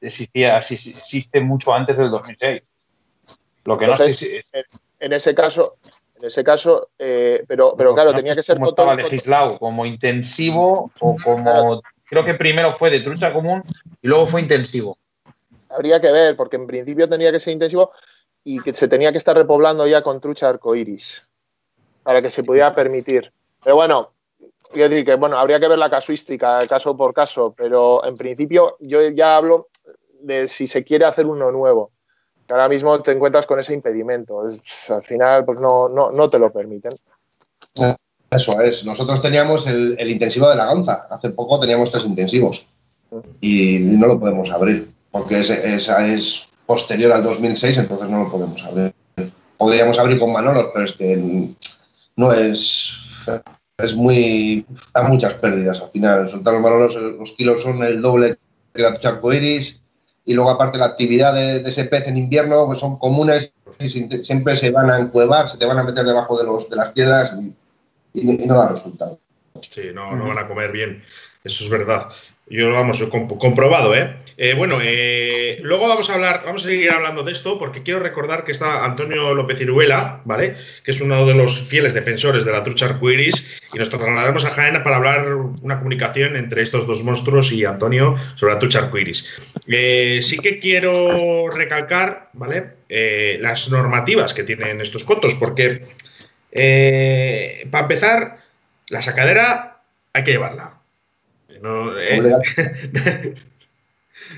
[0.02, 2.62] existía, existe mucho antes del 2006.
[3.66, 4.62] Lo que no sé Entonces, si,
[5.00, 5.78] en ese caso,
[6.20, 9.58] en ese caso, eh, pero, pero claro, no tenía que ser cómo cotón- estaba legislado,
[9.58, 11.44] como intensivo o como.
[11.44, 11.82] Claro.
[12.06, 13.64] Creo que primero fue de trucha común
[14.02, 14.98] y luego fue intensivo.
[15.70, 17.92] habría que ver, porque en principio tendría que ser intensivo
[18.44, 21.32] y que se tenía que estar repoblando ya con trucha arcoiris
[22.04, 23.32] para que se pudiera permitir.
[23.64, 24.10] Pero bueno,
[24.74, 28.78] quiero decir que bueno, habría que ver la casuística caso por caso, pero en principio
[28.82, 29.70] yo ya hablo
[30.22, 31.92] de si se quiere hacer uno nuevo.
[32.50, 34.42] Ahora mismo te encuentras con ese impedimento.
[34.90, 36.92] Al final, pues no, no, no te lo permiten.
[38.30, 38.84] Eso es.
[38.84, 41.08] Nosotros teníamos el, intensivo de la Gonza.
[41.10, 42.68] Hace poco teníamos tres intensivos.
[43.40, 44.92] Y no lo podemos abrir.
[45.12, 48.94] Porque es, es, es posterior al 2006, entonces no lo podemos abrir.
[49.58, 51.48] Podríamos abrir con Manolos, pero es que
[52.16, 52.94] no es.
[53.78, 54.66] Es muy.
[54.94, 56.30] Da muchas pérdidas al final.
[56.30, 58.38] Soltar los los kilos son el doble
[58.74, 59.82] que la tucha arcoiris.
[60.26, 64.56] Y luego, aparte, la actividad de, ese pez en invierno pues son comunes y siempre
[64.56, 67.34] se van a encuevar, se te van a meter debajo de, los, de las piedras
[68.14, 69.20] y, y- y no da resultado.
[69.70, 71.04] Sí, no, no van a comer bien.
[71.44, 72.08] Eso es verdad.
[72.48, 74.18] Yo, vamos, comp- comprobado, ¿eh?
[74.36, 78.00] Eh, bueno, eh, luego vamos a hablar, vamos a seguir hablando de esto porque quiero
[78.00, 80.56] recordar que está Antonio López Iruela, ¿vale?
[80.84, 84.50] Que es uno de los fieles defensores de la trucha arcoiris y nos trasladamos a
[84.50, 89.26] Jaén para hablar una comunicación entre estos dos monstruos y Antonio sobre la trucha arcoiris.
[89.68, 92.84] Eh, sí que quiero recalcar, ¿vale?
[93.40, 95.84] las normativas que tienen estos cotos porque,
[97.72, 98.38] para empezar,
[98.90, 99.80] la sacadera
[100.14, 100.73] hay que llevarla.
[101.64, 101.92] No,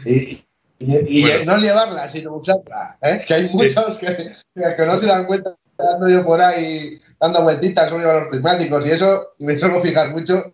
[0.06, 0.46] y,
[0.80, 3.00] no llevarla, sino usarla.
[3.02, 3.26] ¿eh?
[3.28, 8.04] Que hay muchos que, no se dan cuenta ando yo por ahí dando vueltitas sobre
[8.06, 10.54] los prismáticos y eso, y me suelo fijar mucho.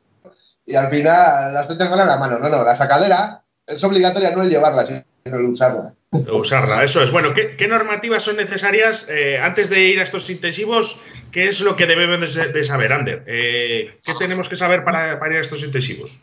[0.66, 2.40] Y al final las truchas van a la mano.
[2.40, 5.94] No, no, la sacadera es obligatoria no el llevarla, sino el usarla.
[6.12, 7.12] Usarla, eso es.
[7.12, 11.02] Bueno, ¿qué, normativas son necesarias eh, antes de ir a estos intensivos?
[11.34, 13.26] ¿Qué es lo que debemos de, saber, Ander?
[13.28, 16.18] Eh, ¿Qué tenemos que saber para, para ir a estos intensivos?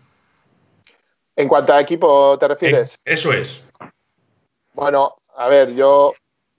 [1.39, 3.01] En cuanto a equipo, ¿te refieres?
[3.05, 3.63] Eso es.
[4.75, 6.13] Bueno, a ver, yo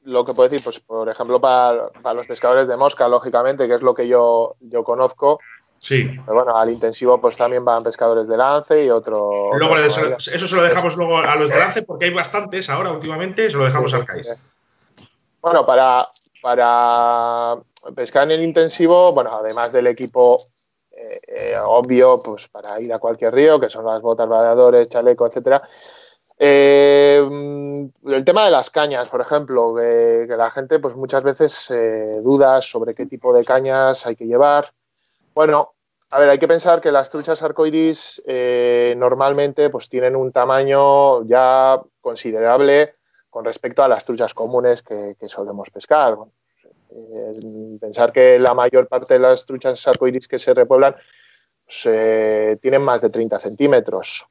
[0.03, 3.81] lo que puedo decir, pues por ejemplo, para, los pescadores de mosca, lógicamente, que es
[3.81, 5.41] lo que yo, yo conozco.
[5.79, 6.09] Sí.
[6.25, 9.49] Pero bueno, al intensivo pues también van pescadores de lance y otro...
[9.57, 13.51] Luego eso, se lo dejamos luego a los de lance porque hay bastantes ahora últimamente,
[13.51, 14.33] se lo dejamos al CAIS.
[15.41, 16.07] Bueno, para,
[16.41, 17.57] para
[17.95, 20.37] pescar en el intensivo, bueno, además del equipo
[21.27, 25.61] eh, obvio pues para ir a cualquier río, que son las botas, radiadores, chaleco, etcétera.
[26.37, 27.17] Eh,
[28.05, 32.61] el tema de las cañas, por ejemplo, que, la gente pues muchas veces eh, duda
[32.61, 34.73] sobre qué tipo de cañas hay que llevar.
[35.33, 35.73] Bueno,
[36.11, 38.21] a ver, hay que pensar que las truchas arcoiris
[38.97, 42.95] normalmente pues tienen un tamaño ya considerable
[43.29, 46.17] con respecto a las truchas comunes que, que solemos pescar.
[46.91, 50.95] Eh, pensar que la mayor parte de las truchas arcoíris que se repueblan
[51.65, 54.25] pues, eh, tienen más de 30 centímetros.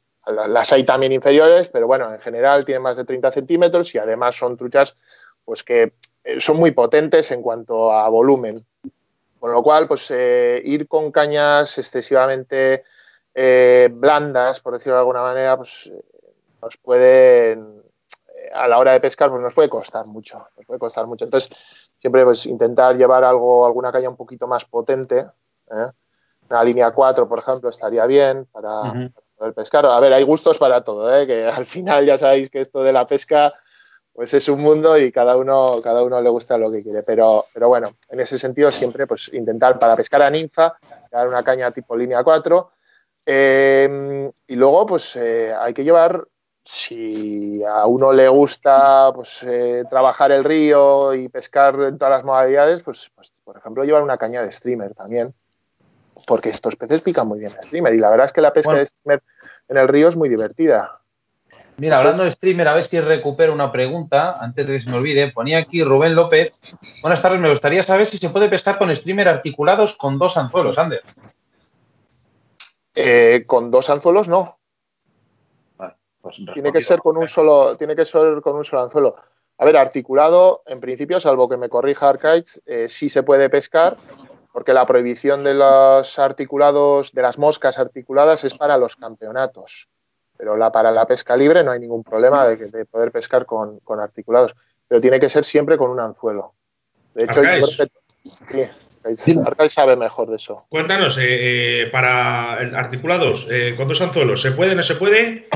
[0.48, 4.36] Las hay también inferiores, pero bueno, en general tienen más de 30 centímetros y además
[4.36, 4.96] son truchas
[5.44, 5.92] pues, que
[6.24, 8.64] eh, son muy potentes en cuanto a volumen.
[9.38, 12.82] Con lo cual, pues ir con cañas excesivamente
[13.92, 15.88] blandas, por decirlo de alguna manera, pues
[16.60, 17.87] nos pueden
[18.52, 21.24] a la hora de pescar pues nos puede costar mucho, nos puede costar mucho.
[21.24, 25.26] Entonces, siempre pues intentar llevar algo, alguna caña un poquito más potente.
[25.70, 25.90] ¿eh?
[26.48, 29.86] Una línea 4, por ejemplo, estaría bien para, poder pescar.
[29.86, 31.26] A ver, hay gustos para todo, ¿eh?
[31.26, 33.52] que al final ya sabéis que esto de la pesca
[34.12, 37.04] pues es un mundo y cada uno, cada uno le gusta lo que quiere.
[37.04, 40.76] Pero, pero bueno, en ese sentido siempre pues intentar para pescar a ninfa,
[41.10, 42.70] dar una caña tipo línea 4.
[43.26, 46.26] Eh, y luego pues hay que llevar
[46.70, 52.24] si a uno le gusta pues, eh, trabajar el río y pescar en todas las
[52.24, 55.32] modalidades, pues, pues, por ejemplo llevar una caña de streamer también,
[56.26, 58.74] porque estos peces pican muy bien el streamer y la verdad es que la pesca
[58.74, 59.22] de streamer
[59.70, 60.98] en el río es muy divertida.
[61.78, 64.96] Mira, hablando de streamer, a ver si recupero una pregunta antes de que se me
[64.96, 65.32] olvide.
[65.32, 66.60] Ponía aquí Rubén López.
[67.00, 70.76] Buenas tardes, me gustaría saber si se puede pescar con streamer articulados con dos anzuelos,
[70.76, 71.02] Ander.
[72.94, 74.57] Eh, con dos anzuelos no.
[76.20, 79.14] Pues tiene que ser con un solo, tiene que ser con un solo anzuelo.
[79.58, 83.96] A ver, articulado, en principio, salvo que me corrija Archives, eh, sí se puede pescar,
[84.52, 89.88] porque la prohibición de los articulados, de las moscas articuladas, es para los campeonatos.
[90.36, 94.54] Pero la, para la pesca libre no hay ningún problema de, poder pescar con, articulados.
[94.86, 96.54] Pero tiene que ser siempre con un anzuelo.
[97.14, 97.88] De hecho, yo creo
[98.46, 99.36] que sí,
[99.70, 100.66] sabe mejor de eso.
[100.68, 105.48] Cuéntanos, eh, eh, para articulados, con dos anzuelos, ¿se puede, no se puede?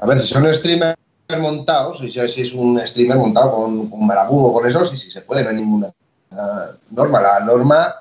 [0.00, 0.96] A ver, si son streamers
[1.38, 5.44] montados, si, es un streamer montado con, con o con eso, sí, sí se puede,
[5.44, 5.92] no hay ninguna
[6.32, 7.20] uh, norma.
[7.20, 7.94] La norma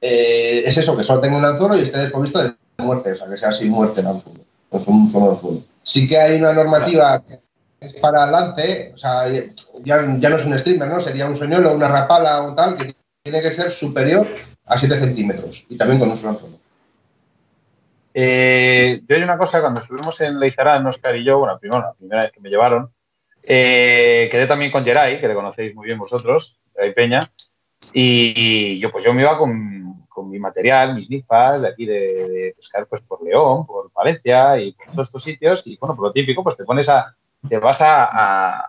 [0.00, 3.28] eh, es eso, que solo tenga un anzuelo y esté desprovisto de muerte, o sea,
[3.28, 5.60] que sea sin muerte el anzuelo, no es un solo anzuelo.
[5.82, 7.38] Sí que hay una normativa que
[7.80, 11.00] es para lance, o sea, ya, ya no es un streamer, ¿no?
[11.00, 14.26] Sería un señuelo, una rapala o tal, que tiene que ser superior
[14.66, 16.61] a 7 centímetros y también con un solo anzuelo.
[18.14, 21.92] Eh, yo hay una cosa, cuando estuvimos en Leizarán, Oscar y yo, bueno, primero, la
[21.94, 22.92] primera vez que me llevaron,
[23.42, 27.20] eh, quedé también con Geray, que le conocéis muy bien vosotros, Geray Peña,
[27.92, 29.80] y, yo pues yo me iba con,
[30.24, 34.86] mi material, mis nifas, de aquí de, pescar pues por León, por Valencia y por
[34.86, 37.16] todos estos sitios, y bueno, por lo típico, pues te pones a,
[37.48, 38.68] te vas a,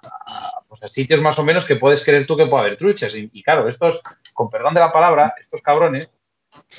[0.67, 3.13] pues a, sitios más o menos que puedes creer tú que puede haber truchas.
[3.15, 4.01] Y, y, claro, estos,
[4.33, 6.11] con perdón de la palabra, estos cabrones,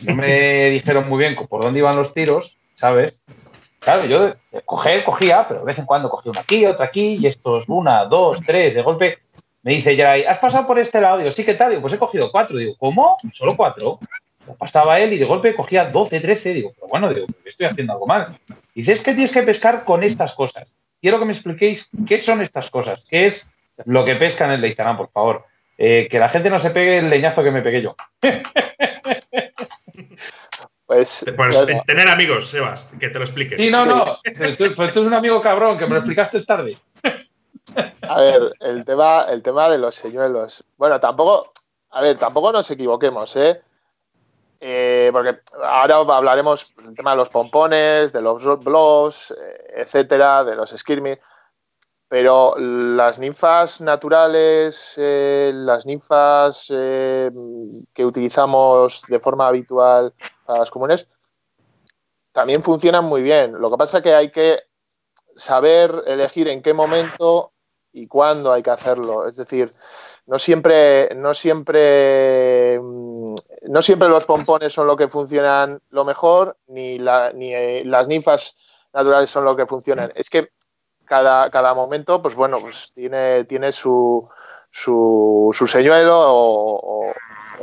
[0.07, 3.21] no me dijeron muy bien por dónde iban los tiros, ¿sabes?
[3.85, 4.35] Claro, yo
[4.65, 8.07] cogía, cogía, pero de vez en cuando cogía una aquí, otra aquí, y estos, una,
[8.07, 9.19] dos, tres, de golpe.
[9.63, 11.19] Me dice ya, ¿has pasado por este lado?
[11.19, 11.71] Digo, sí, ¿qué tal?
[11.71, 12.59] Digo, pues he cogido cuatro.
[12.59, 13.17] Digo, ¿cómo?
[13.33, 13.99] Solo cuatro.
[14.59, 16.53] Pasaba él y de golpe cogía 12, 13.
[16.53, 18.39] Digo, pero bueno, digo, estoy haciendo algo mal.
[18.75, 20.67] Dice, que tienes que pescar con estas cosas.
[21.01, 23.49] quiero que me expliquéis qué son estas cosas, qué es
[23.85, 25.45] lo que pesca en el Leizarán, por favor.
[25.77, 27.97] Eh, que la gente no se pegue el leñazo que me pegué yo.
[30.87, 33.59] Pues, pues tener amigos, Sebas, que te lo expliques.
[33.59, 34.19] Sí, no, no.
[34.23, 36.79] Pero tú, eres un amigo cabrón, que me lo explicaste tarde.
[38.03, 40.63] A ver, el tema, el tema de los señuelos.
[40.77, 41.51] Bueno, tampoco,
[41.91, 43.63] a ver, tampoco nos equivoquemos, ¿eh?
[44.61, 50.55] eh porque ahora hablaremos del tema de los pompones, de los blobs, eh, etcétera, de
[50.55, 51.19] los skirmish.
[52.15, 57.29] Pero las ninfas naturales, eh, las ninfas eh,
[57.93, 60.13] que utilizamos de forma habitual
[60.47, 61.09] para las comunes,
[62.31, 63.61] también funcionan muy bien.
[63.61, 64.61] Lo que pasa es que hay que
[65.35, 67.51] saber elegir en qué momento
[67.91, 69.27] y cuándo hay que hacerlo.
[69.27, 69.69] Es decir,
[70.27, 73.35] no siempre, no siempre, mm,
[73.71, 78.55] no siempre los pompones son lo que funcionan lo mejor, ni, ni eh, las ninfas
[78.93, 80.13] naturales son lo que funcionan.
[80.15, 80.51] Es que
[81.05, 84.29] cada, cada momento, pues bueno, pues tiene, tiene su,
[84.71, 87.13] su, su señuelo o,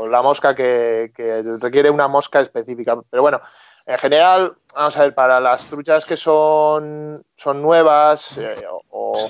[0.10, 1.12] la mosca que,
[1.62, 2.98] requiere una mosca específica.
[3.10, 3.40] Pero bueno,
[3.86, 8.56] en general, vamos a ver, para las truchas que son, son nuevas eh,
[8.90, 9.30] o,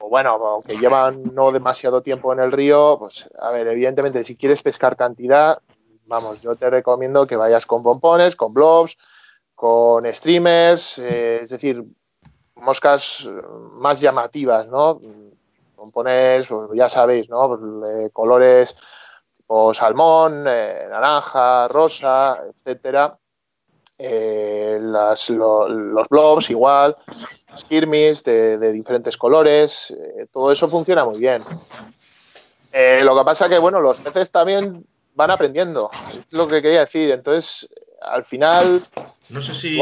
[0.00, 4.62] bueno, que llevan no demasiado tiempo en el río, pues a ver, evidentemente, si quieres
[4.62, 5.58] pescar cantidad,
[6.06, 8.96] vamos, yo te recomiendo que vayas con pompones, con blobs,
[9.54, 11.84] con streamers, eh, es decir,
[12.60, 13.42] moscas eh,
[13.74, 15.00] más llamativas, ¿no?
[15.76, 17.48] Compones, pues, ya sabéis, ¿no?
[17.48, 18.76] Pues, colores
[19.36, 23.10] tipo salmón, eh, naranja, rosa, etcétera.
[24.00, 26.94] Eh, los blobs igual,
[27.56, 29.92] skirmish de, de diferentes colores,
[30.32, 31.42] todo eso funciona muy bien.
[33.02, 34.86] lo que pasa es que, bueno, los peces también
[35.16, 37.10] van aprendiendo, es lo que quería decir.
[37.10, 37.68] Entonces,
[38.00, 38.86] al final...
[39.28, 39.76] No sé si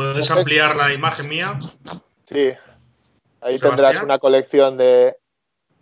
[0.00, 1.58] ¿Puedes ampliar la imagen mía?
[2.24, 2.52] Sí.
[3.42, 5.14] Ahí tendrás una colección de.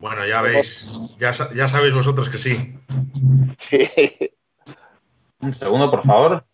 [0.01, 1.17] Bueno, ya veis.
[1.19, 2.51] Ya, sabéis vosotros que sí.
[3.59, 3.89] Sí.
[5.39, 6.45] Un segundo, por favor.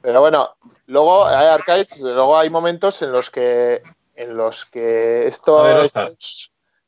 [0.00, 0.56] Pero bueno,
[0.86, 3.82] luego hay arcades, luego hay momentos en los que
[4.14, 5.82] en los que esto,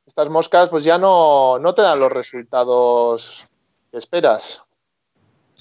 [0.06, 3.46] estas moscas pues ya no, no te dan los resultados
[3.90, 4.62] que esperas.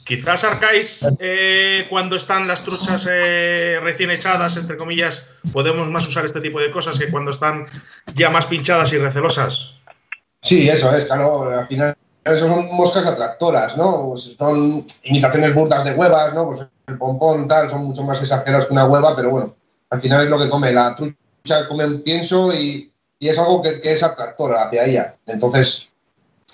[0.03, 5.21] Quizás Arcais, eh, cuando están las truchas eh, recién echadas, entre comillas,
[5.53, 7.67] podemos más usar este tipo de cosas que cuando están
[8.15, 9.75] ya más pinchadas y recelosas.
[10.41, 14.09] Sí, eso es, claro, al final eso son moscas atractoras, ¿no?
[14.09, 16.47] Pues son imitaciones burdas de huevas, ¿no?
[16.47, 19.55] Pues el pompón, tal, son mucho más exagerados que una hueva, pero bueno,
[19.89, 20.71] al final es lo que come.
[20.71, 25.15] La trucha come un pienso y, es algo que, que, es atractora hacia ella.
[25.27, 25.90] Entonces,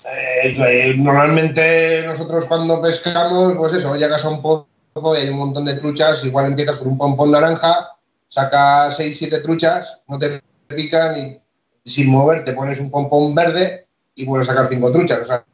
[0.04, 4.68] eh, eh, normalmente nosotros cuando pescamos, pues eso, llegas a un pozo
[5.14, 7.96] y hay un montón de truchas, igual empiezas por un pompón naranja,
[8.28, 11.42] sacas 6, 7 truchas, no te pican y
[11.84, 15.20] sin mover te pones un pompón verde y vuelves a sacar 5 truchas.
[15.22, 15.44] O sea,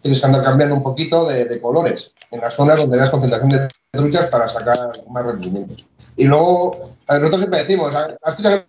[0.00, 3.68] tienes que andar cambiando un poquito de, colores en las zonas donde hay concentración de
[3.92, 5.86] truchas para sacar más rendimientos.
[6.16, 8.64] Y luego, nosotros siempre decimos, las truchas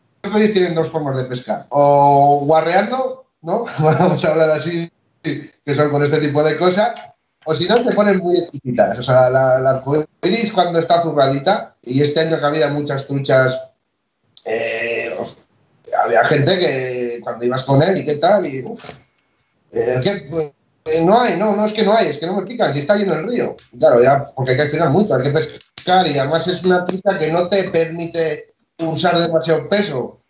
[0.54, 3.66] tienen dos formas de pescar, o guarreando ¿no?
[3.80, 6.92] Vamos a hablar así, que son con este tipo de cosas.
[7.46, 9.00] O si no, se ponen muy exquisitas.
[9.00, 13.60] O sea, la, la cuando está zurradita, y este año que había muchas truchas,
[14.46, 15.16] eh,
[16.04, 18.64] había gente que cuando ibas con él y qué tal, y
[19.72, 20.02] eh,
[20.86, 22.80] eh, no hay, no, no es que no hay, es que no me pican, si
[22.80, 23.56] está lleno el río.
[23.80, 27.18] Claro, ya, porque hay que afinar mucho, hay que pescar y además es una trucha
[27.20, 30.21] que no te permite usar demasiado peso.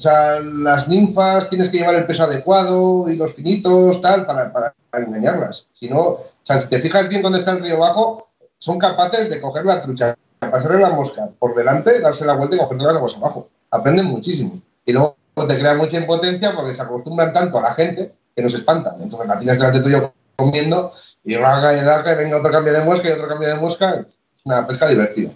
[0.00, 4.50] O sea, las ninfas tienes que llevar el peso adecuado y los finitos, tal, para,
[4.50, 5.66] para, engañarlas.
[5.74, 9.28] Si no, o sea, si te fijas bien dónde está el río bajo, son capaces
[9.28, 12.96] de coger la trucha, pasarle la mosca por delante, darse la vuelta y coger las
[12.96, 13.50] aguas abajo.
[13.70, 14.58] Aprenden muchísimo.
[14.86, 18.54] Y luego te crea mucha impotencia porque se acostumbran tanto a la gente que nos
[18.54, 19.02] espantan.
[19.02, 20.94] Entonces la tienes delante tuyo comiendo
[21.24, 23.96] y raga y raga y venga otro cambio de mosca y otro cambio de mosca.
[23.96, 25.30] Es una pesca divertida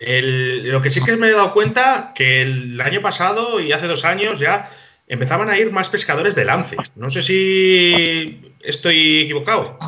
[0.00, 4.04] lo que sí que me he dado cuenta que el año pasado y hace dos
[4.04, 4.70] años ya
[5.08, 6.76] empezaban a ir más pescadores de lance.
[6.94, 9.78] No sé si estoy equivocado.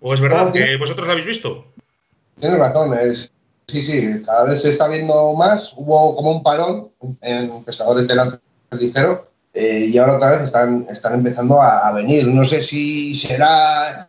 [0.00, 1.64] ¿O es verdad que vosotros lo habéis visto?
[2.38, 3.32] Tienes razón, es,
[3.68, 5.72] sí, sí, cada vez se está viendo más.
[5.76, 6.90] Hubo como un parón
[7.20, 8.38] en pescadores de lance
[8.72, 12.26] ligero eh, y ahora otra vez están, están empezando a, venir.
[12.26, 14.08] No sé si será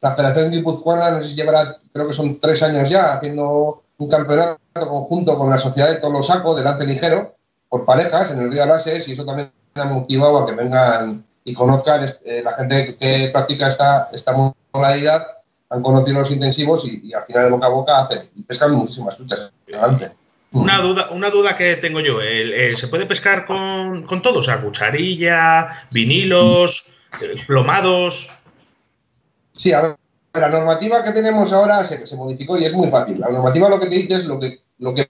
[0.00, 4.10] la Federación Guipuzcoana, no sé si llevará, creo que son tres años ya haciendo un
[4.10, 7.36] campeonato conjunto con la Sociedad de Tolosaco de lance ligero
[7.68, 11.54] por parejas en el Río Alases y eso también ha motivado a que vengan y
[11.54, 14.34] conozcan eh, la gente que practica esta, esta
[14.72, 15.26] modalidad
[15.70, 19.16] han conocido los intensivos y, al final de boca a boca hacen y pescan muchísimas
[19.16, 19.50] truchas.
[20.52, 22.18] Una duda, una duda que tengo yo,
[22.68, 24.40] ¿se puede pescar con, con todo?
[24.40, 26.88] O sea, cucharilla, vinilos,
[27.22, 28.28] eh, plomados.
[29.54, 29.96] Sí, a
[30.32, 33.20] la normativa que tenemos ahora se, modificó y es muy fácil.
[33.20, 35.08] La normativa lo que te dice es lo que, lo que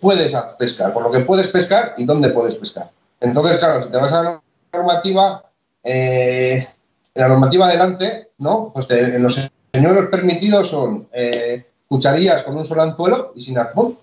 [0.00, 2.90] puedes pescar, por lo que puedes pescar y dónde puedes pescar.
[3.20, 4.42] Entonces, claro, si te vas a la
[4.72, 5.44] normativa,
[5.82, 6.66] eh,
[7.14, 8.72] en la normativa adelante, ¿no?
[8.74, 13.98] Pues en los señuelos permitidos son eh, cucharillas con un solo anzuelo y sin arpón.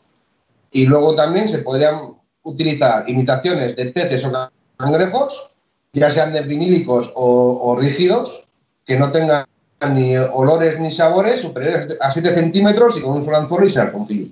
[0.72, 1.96] Y luego también se podrían
[2.44, 4.32] utilizar imitaciones de peces o
[4.78, 5.52] cangrejos,
[5.94, 8.48] ya sean de vinílicos o, rígidos,
[8.86, 9.46] que no tengan
[9.88, 13.80] ni olores ni sabores superiores a 7 centímetros y con un solo anzuelo y sin
[13.80, 14.32] arponcillo.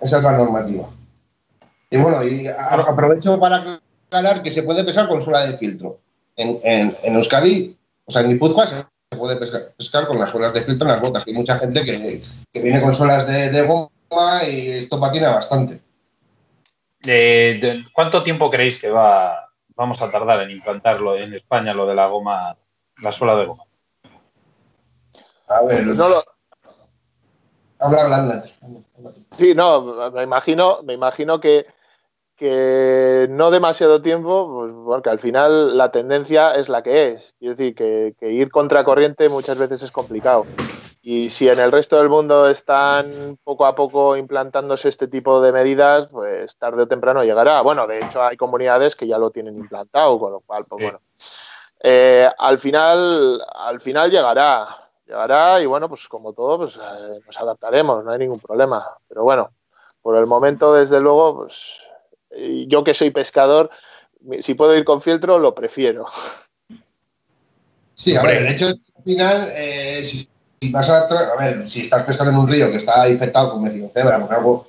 [0.00, 0.88] Esa es la normativa.
[1.90, 2.20] Y bueno,
[2.86, 5.98] aprovecho para aclarar que se puede pescar con suela de filtro.
[6.36, 8.84] En, en, Euskadi, o sea, en Guipúzcoa se
[9.16, 12.22] puede pescar, con las suelas de filtro en las botas, que hay mucha gente que,
[12.60, 15.80] viene con suelas de, goma y esto patina bastante.
[17.92, 22.06] ¿Cuánto tiempo creéis que va, vamos a tardar en implantarlo en España, lo de la
[22.06, 22.56] goma,
[22.98, 23.64] la suela de goma?
[25.48, 26.24] A ver, no lo,
[27.80, 28.44] Habla, habla,
[29.36, 31.64] Sí, no, me imagino, me imagino que,
[32.34, 37.34] que no demasiado tiempo, pues porque al final la tendencia es la que es.
[37.40, 40.44] Es decir, que, ir contra corriente muchas veces es complicado.
[41.02, 45.52] Y si en el resto del mundo están poco a poco implantándose este tipo de
[45.52, 47.60] medidas, pues tarde o temprano llegará.
[47.60, 51.00] Bueno, de hecho hay comunidades que ya lo tienen implantado, con lo cual, pues bueno.
[51.80, 57.36] Eh, al final, al final llegará llegará y bueno, pues como todo, pues eh, nos
[57.38, 58.86] adaptaremos, no hay ningún problema.
[59.08, 59.50] Pero bueno,
[60.02, 61.80] por el momento, desde luego, pues
[62.68, 63.70] yo que soy pescador,
[64.40, 66.06] si puedo ir con fieltro, lo prefiero.
[67.94, 70.28] Sí, a ver, el hecho al final, eh, si,
[70.70, 73.88] vas a, a ver, si estás pescando en un río que está infectado con medio
[73.88, 74.68] cebra, por algo,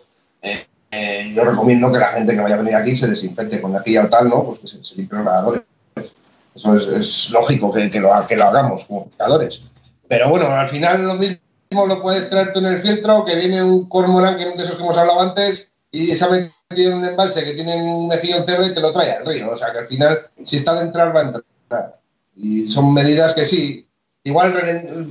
[0.92, 3.98] eh, yo recomiendo que la gente que vaya a venir aquí se desinfecte con aquí
[3.98, 4.44] o tal, ¿no?
[4.44, 5.62] Pues que se, se los nadadores.
[6.56, 9.62] Eso es, lógico que, que, lo, que lo hagamos como pescadores.
[10.10, 13.64] Pero bueno, al final lo mismo lo puedes traer tú en el filtro, que viene
[13.64, 16.98] un cormorán, que es de esos que hemos hablado antes, y se ha metido en
[16.98, 19.52] un embalse que tiene un mejillón cebra y te lo trae al río.
[19.52, 22.00] O sea que al final, si está de entrar, va a entrar.
[22.36, 23.88] Y son medidas que sí,
[24.24, 24.54] igual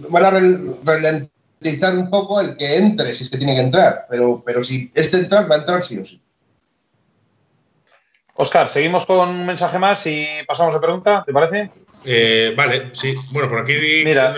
[0.08, 4.42] van a ralentizar un poco el que entre, si es que tiene que entrar, pero,
[4.44, 6.20] pero si este entrar, va a entrar sí o sí.
[8.34, 11.70] Oscar, seguimos con un mensaje más y pasamos a pregunta, ¿te parece?
[12.04, 13.12] Eh, vale, sí.
[13.34, 13.74] Bueno, por aquí.
[14.04, 14.32] Mira,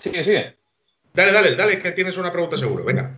[0.00, 0.56] Sigue, sigue.
[1.12, 2.84] Dale, dale, dale, que tienes una pregunta seguro.
[2.84, 3.14] Venga.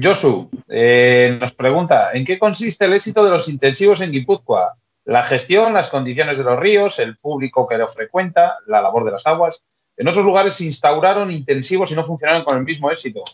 [0.00, 4.74] Josu eh, nos pregunta: ¿en qué consiste el éxito de los intensivos en Guipúzcoa?
[5.06, 9.10] La gestión, las condiciones de los ríos, el público que lo frecuenta, la labor de
[9.10, 9.64] las aguas.
[9.96, 13.24] En otros lugares se instauraron intensivos y no funcionaron con el mismo éxito.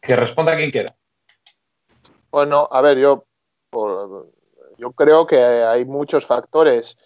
[0.00, 0.94] Que responda quien quiera.
[2.30, 3.24] Bueno, a ver, yo,
[4.78, 6.96] yo creo que hay muchos factores.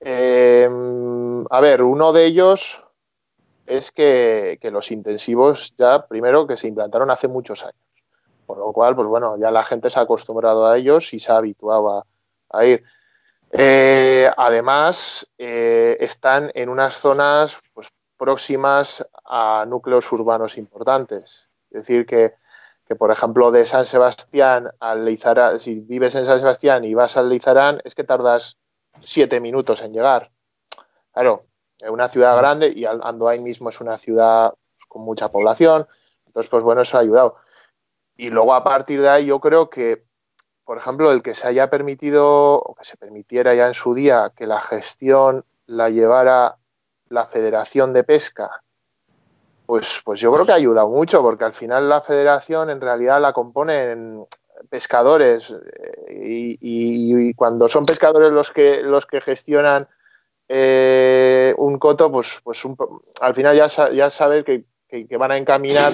[0.00, 0.68] Eh,
[1.48, 2.82] a ver, uno de ellos
[3.70, 7.76] es que, los intensivos ya, primero, que se implantaron hace muchos años.
[8.44, 11.30] Por lo cual, pues bueno, ya la gente se ha acostumbrado a ellos y se
[11.30, 12.04] ha habituado
[12.50, 12.82] a, ir.
[13.52, 21.48] Eh, además, eh, están en unas zonas pues, próximas a núcleos urbanos importantes.
[21.70, 22.34] Es decir, que,
[22.98, 27.28] por ejemplo, de San Sebastián al Leizarán, si vives en San Sebastián y vas al
[27.28, 28.56] Leizarán, es que tardas
[28.98, 30.32] siete minutos en llegar.
[31.12, 31.42] Claro,
[31.80, 34.54] es una ciudad grande y Andoain mismo es una ciudad
[34.88, 35.86] con mucha población.
[36.26, 37.36] Entonces, pues bueno, eso ha ayudado.
[38.16, 40.04] Y luego a partir de ahí yo creo que,
[40.64, 44.32] por ejemplo, el que se haya permitido o que se permitiera ya en su día
[44.36, 46.58] que la gestión la llevara
[47.08, 48.62] la Federación de Pesca,
[49.66, 53.20] pues, pues yo creo que ha ayudado mucho, porque al final la federación en realidad
[53.20, 54.26] la componen
[54.68, 55.54] pescadores
[56.08, 59.86] eh, y, cuando son pescadores los que, los que gestionan
[60.52, 62.60] eh, un coto, pues, pues
[63.20, 64.64] al final ya, ya sabes que,
[65.16, 65.92] van a encaminar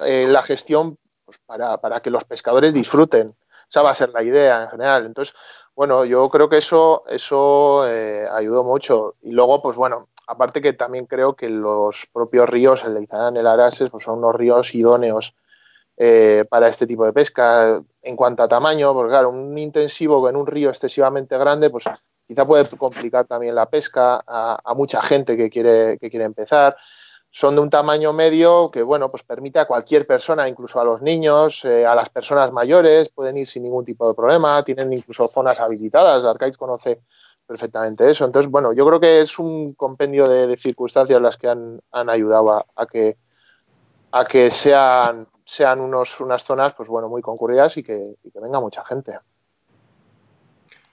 [0.00, 3.36] eh, la gestión pues, para, que los pescadores disfruten.
[3.70, 5.06] Esa va a ser la idea en general.
[5.06, 5.36] Entonces,
[5.76, 9.14] bueno, yo creo que eso, eso eh, ayudó mucho.
[9.22, 13.46] Y luego, pues bueno, aparte que también creo que los propios ríos, el Leizarán, el
[13.46, 15.32] Arases, pues son unos ríos idóneos
[16.48, 17.78] para este tipo de pesca.
[18.02, 21.84] En cuanto a tamaño, porque claro, un intensivo en un río excesivamente grande, pues
[22.26, 26.76] quizá puede complicar también la pesca a, mucha gente que quiere, que quiere empezar.
[27.30, 31.02] Son de un tamaño medio que, bueno, pues permite a cualquier persona, incluso a los
[31.02, 35.26] niños, eh, a las personas mayores, pueden ir sin ningún tipo de problema, tienen incluso
[35.26, 36.24] zonas habilitadas.
[36.24, 37.00] Arcaiz conoce
[37.46, 38.24] perfectamente eso.
[38.24, 42.86] Entonces, bueno, yo creo que es un compendio de, circunstancias las que han, ayudado a,
[42.86, 43.16] que
[44.12, 48.00] a que sean sean unos, unas zonas pues bueno muy concurridas y que,
[48.34, 49.18] venga mucha gente.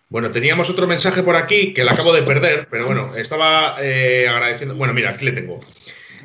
[0.09, 4.27] Bueno, teníamos otro mensaje por aquí que lo acabo de perder, pero bueno, estaba eh,
[4.27, 4.75] agradeciendo.
[4.75, 5.57] Bueno, mira, aquí le tengo.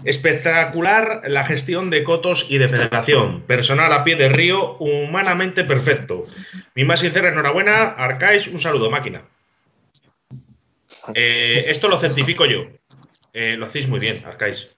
[0.04, 3.42] Espectacular la gestión de cotos y de federación.
[3.42, 6.24] Personal a pie de río, humanamente perfecto.
[6.74, 9.22] Mi más sincera enhorabuena, Arcais, un saludo, máquina.
[11.14, 12.62] Eh, esto lo certifico yo.
[13.32, 14.70] Eh, lo hacéis muy bien, Arcais.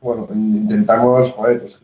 [0.00, 1.80] Bueno, intentamos, joder, pues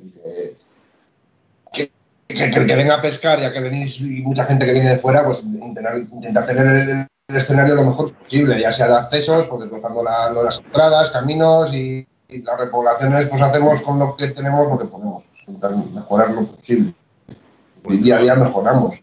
[1.72, 5.24] que, que, venga a pescar, ya que venís y mucha gente que viene de fuera,
[5.24, 7.06] pues intentar, tener el,
[7.36, 12.58] escenario lo mejor posible, ya sea de accesos, pues desbrozando las entradas, caminos y, las
[12.58, 16.94] repoblaciones, pues hacemos con lo que tenemos lo que podemos, intentar mejorar lo posible.
[17.88, 19.02] Y día a día mejoramos.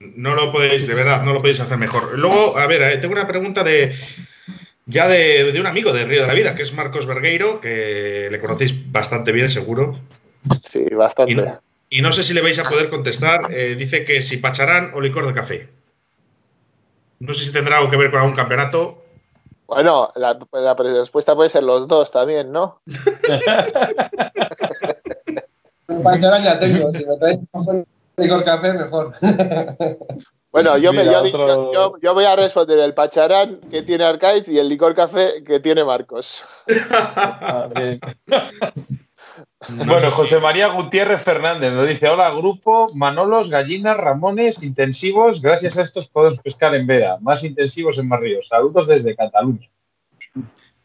[0.00, 2.18] No lo podéis, de verdad, no lo podéis hacer mejor.
[2.18, 3.94] Luego, a ver, eh, tengo una pregunta de
[4.88, 8.40] ya de, un amigo de Río de la Vida, que es Marcos Vergueiro, que le
[8.40, 10.00] conocéis bastante bien, seguro.
[10.70, 11.58] Sí, bastante.
[11.90, 13.52] Y no, sé si le vais a poder contestar.
[13.52, 15.68] Eh, dice que si pacharán o licor de café.
[17.20, 19.04] No sé si tendrá algo que ver con algún campeonato.
[19.66, 20.38] Bueno, la,
[20.74, 22.80] respuesta puede ser los dos también, ¿no?
[26.02, 26.90] pacharán ya tengo.
[26.92, 27.40] Si me traes
[28.16, 29.12] licor café, mejor.
[30.50, 34.94] Bueno, yo, me, yo, voy a responder el pacharán que tiene Arcaiz y el licor
[34.94, 36.42] café que tiene Marcos.
[39.84, 45.42] bueno, José María Gutiérrez Fernández nos dice: Hola, grupo, Manolos, gallinas, Ramones, intensivos.
[45.42, 48.48] Gracias a estos podemos pescar en veda, más intensivos en más ríos.
[48.48, 49.68] Saludos desde Cataluña.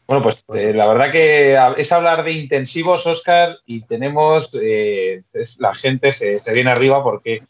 [0.06, 5.22] Bueno, pues eh, la verdad que es hablar de intensivos, Oscar, y tenemos, eh,
[5.58, 7.42] la gente se, se, viene arriba porque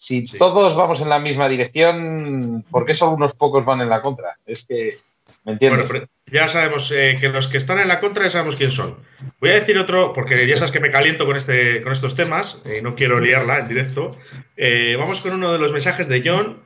[0.00, 4.00] si todos vamos en la misma dirección, ¿por qué solo unos pocos van en la
[4.00, 4.38] contra?
[4.46, 4.98] Es que,
[5.44, 5.90] ¿me entiendes?
[5.90, 8.96] Bueno, ya sabemos eh, que los que están en la contra ya sabemos quién son.
[9.40, 12.62] Voy a decir otro, porque ya sabes que me caliento con, este, con estos temas,
[12.64, 14.08] y eh, no quiero liarla en directo.
[14.56, 16.62] Eh, vamos con uno de los mensajes de John,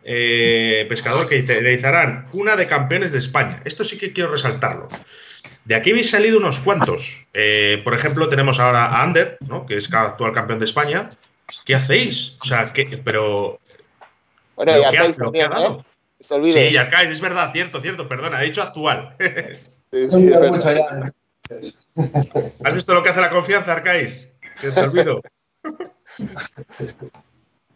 [0.89, 3.61] pescador, que dice, realizarán una de campeones de España.
[3.65, 4.87] Esto sí que quiero resaltarlo.
[5.65, 7.27] De aquí habéis salido unos cuantos.
[7.83, 9.67] por ejemplo, tenemos ahora a Ander, ¿no?
[9.67, 11.09] que es actual campeón de España,
[11.65, 12.37] ¿Qué hacéis?
[12.43, 13.59] O sea, ¿qué, pero.
[14.57, 15.79] Bueno, ya ha, lo que ha dado.
[15.79, 15.85] ¿eh?
[16.21, 16.71] Se olvide.
[16.71, 19.17] Sí, Arcais, es verdad, cierto, cierto, perdona, he dicho actual.
[22.65, 24.29] ¿Has visto lo que hace la confianza, Arcais?
[24.61, 25.21] Que te olvido.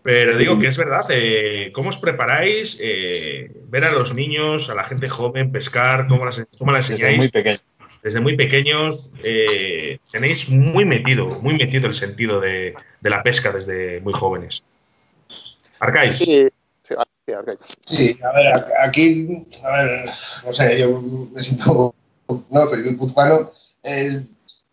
[0.03, 2.79] Pero digo que es verdad, eh, ¿cómo os preparáis?
[2.81, 7.19] Eh, ver a los niños, a la gente joven, pescar, ¿cómo, las, cómo la enseñáis?
[7.19, 7.59] muy pequeño
[8.03, 14.01] desde muy pequeños eh, tenéis muy metido, muy metido el sentido de, la pesca desde
[14.01, 14.65] muy jóvenes.
[15.81, 16.19] Arcais.
[16.19, 16.49] Sí,
[16.87, 16.95] sí,
[17.87, 20.11] sí, a ver, aquí, a ver,
[20.45, 21.95] no sé, yo me siento,
[22.51, 23.53] no, soy guipuzcoano,
[23.85, 24.23] eh,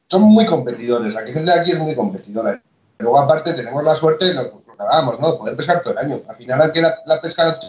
[0.08, 2.62] son muy competidores, la gente de aquí es muy competidora.
[3.00, 5.32] Luego, aparte, tenemos la suerte, lo, lo que hablábamos, ¿no?
[5.34, 6.22] De poder pescar todo el año.
[6.28, 7.60] Al final, aunque la, la pesca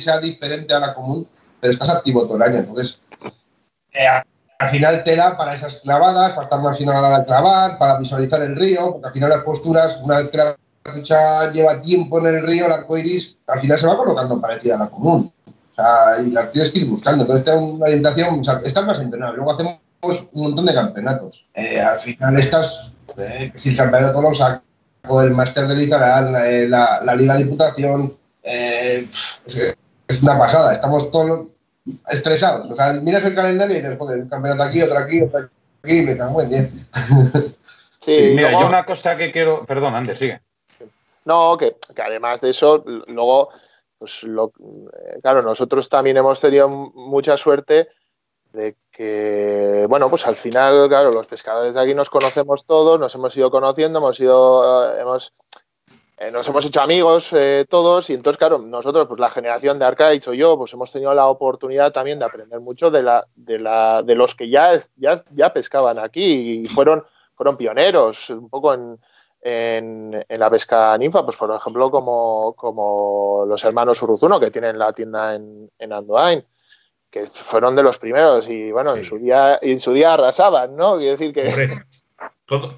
[0.00, 1.26] sea diferente a la común,
[1.60, 2.58] pero estás activo todo el año.
[2.58, 3.00] Entonces,
[3.92, 4.06] eh,
[4.58, 8.40] al final te da para esas clavadas, para estar más fino a clavar, para visualizar
[8.42, 12.26] el río, porque al final las posturas, una vez que la trucha lleva tiempo en
[12.26, 15.30] el río, el arco iris, al final se va colocando parecida a la común.
[15.46, 17.24] O sea, y las tienes que ir buscando.
[17.24, 19.34] Entonces, te da una orientación, o sea, estás más entrenado.
[19.34, 19.78] Luego hacemos
[20.32, 21.44] un montón de campeonatos.
[21.52, 24.62] Eh, al final, estás, eh, si el campeonato lo saco,
[25.20, 29.36] el máster de Lizarán, eh, la, la, Liga de Diputación, es,
[30.08, 30.72] es una pasada.
[30.72, 31.48] Estamos todos
[32.08, 32.70] estresados.
[32.70, 35.48] O sea, miras el calendario y dices, joder, un campeonato aquí, otro aquí, otro
[35.82, 36.86] aquí, me cago en bien.
[38.06, 39.66] Sí, mira, yo una cosa que quiero.
[39.66, 40.40] Perdón, antes, sigue.
[41.24, 43.48] No, que, que además de eso, luego,
[43.98, 47.88] pues lo, eh, claro, nosotros también hemos tenido mucha suerte
[48.52, 53.12] de que, bueno, pues al final, claro, los pescadores de aquí nos conocemos todos, nos
[53.16, 55.32] hemos ido conociendo, hemos ido, eh, hemos
[56.18, 59.84] eh, nos hemos hecho amigos eh, todos y entonces, claro, nosotros, pues la generación de
[59.84, 63.58] Arcade o yo, pues hemos tenido la oportunidad también de aprender mucho de, la, de,
[63.58, 67.04] la, de los que ya, ya, ya pescaban aquí y fueron,
[67.34, 68.98] fueron pioneros un poco en,
[69.42, 74.92] en, la pesca ninfa, pues por ejemplo como, como los hermanos Uruzuno que tienen la
[74.92, 76.42] tienda en, en Andoain
[77.10, 80.96] que fueron de los primeros y bueno, en su día en su día arrasaban, ¿no?
[80.96, 81.68] Quiero decir que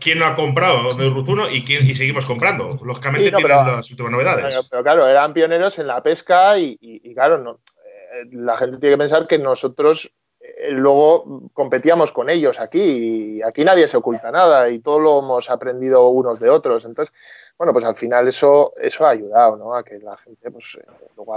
[0.01, 2.69] ¿Quién no ha comprado de Urruzuno y, quién, y seguimos comprando?
[2.83, 4.67] Lógicamente tienen las últimas novedades.
[4.71, 8.99] Pero, claro, eran pioneros en la pesca y, claro, no, eh, la gente tiene que
[8.99, 10.11] pensar que nosotros,
[10.41, 15.19] eh, luego competíamos con ellos aquí y aquí nadie se oculta nada y todo lo
[15.19, 16.87] hemos aprendido unos de otros.
[16.87, 17.15] Entonces,
[17.59, 19.75] bueno, pues al final eso, eso ha ayudado ¿no?
[19.75, 21.37] a que la gente pues, eh, luego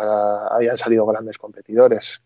[0.54, 2.22] hayan salido grandes competidores.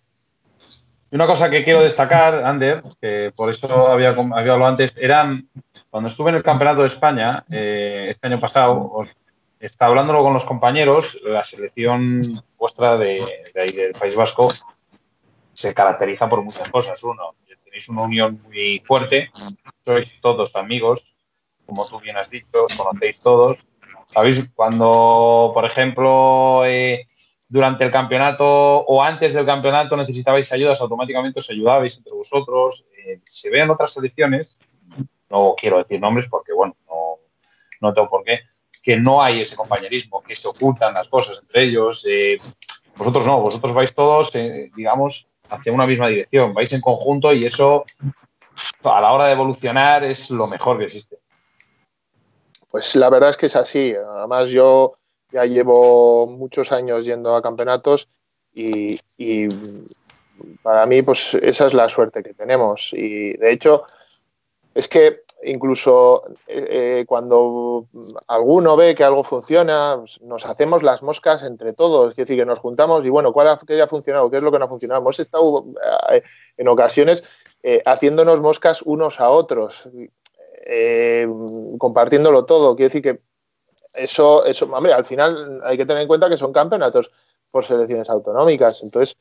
[1.16, 5.48] Una cosa que quiero destacar, Ander, que por eso había, hablado antes, eran
[5.90, 9.00] cuando estuve en el Campeonato de España eh, este año pasado,
[9.58, 12.20] estaba hablándolo con los compañeros, la selección
[12.58, 13.16] vuestra de
[13.56, 14.50] ahí del País Vasco
[15.54, 17.02] se caracteriza por muchas cosas.
[17.06, 19.30] Uno, tenéis una unión muy fuerte,
[19.86, 21.16] sois todos amigos,
[21.66, 23.60] como tú bien has dicho, os conocéis todos.
[24.06, 24.52] ¿Sabéis?
[24.54, 27.06] Cuando, por ejemplo, eh,
[27.56, 32.84] durante el campeonato o antes del campeonato necesitabais ayudas, automáticamente os ayudabais entre vosotros.
[32.98, 34.58] Eh, se ve en otras selecciones,
[35.30, 37.20] no quiero decir nombres porque, bueno, no,
[37.80, 38.42] no tengo por qué,
[38.84, 42.06] que no hay ese compañerismo, que se ocultan las cosas entre ellos.
[42.06, 42.36] Eh,
[42.98, 44.34] vosotros no, vosotros vais todos,
[44.76, 47.86] digamos, hacia una misma dirección, vais en conjunto y eso
[48.84, 51.20] a la hora de evolucionar es lo mejor que existe.
[52.70, 53.94] Pues la verdad es que es así.
[53.96, 54.98] Además yo
[55.36, 58.08] ya llevo muchos años yendo a campeonatos
[58.54, 58.98] y,
[60.64, 62.94] para mí pues esa es la suerte que tenemos.
[62.94, 63.84] Y de hecho
[64.74, 67.88] es que incluso eh, eh, cuando
[68.30, 72.46] alguno ve que algo funciona, pues, nos hacemos las moscas entre todos, es decir, que
[72.46, 74.32] nos juntamos y bueno, ¿cuál ha, qué funcionado?
[74.32, 75.02] ¿Qué es lo que no ha funcionado?
[75.02, 75.66] Hemos estado
[76.12, 76.24] eh,
[76.56, 77.24] en ocasiones
[77.86, 79.90] haciéndonos moscas unos a otros,
[81.80, 82.76] compartiéndolo todo.
[82.76, 83.20] Quiero decir que
[83.98, 87.12] eso, eso, hombre, al final hay que tener en cuenta que son campeonatos
[87.52, 89.16] por selecciones autonómicas, entonces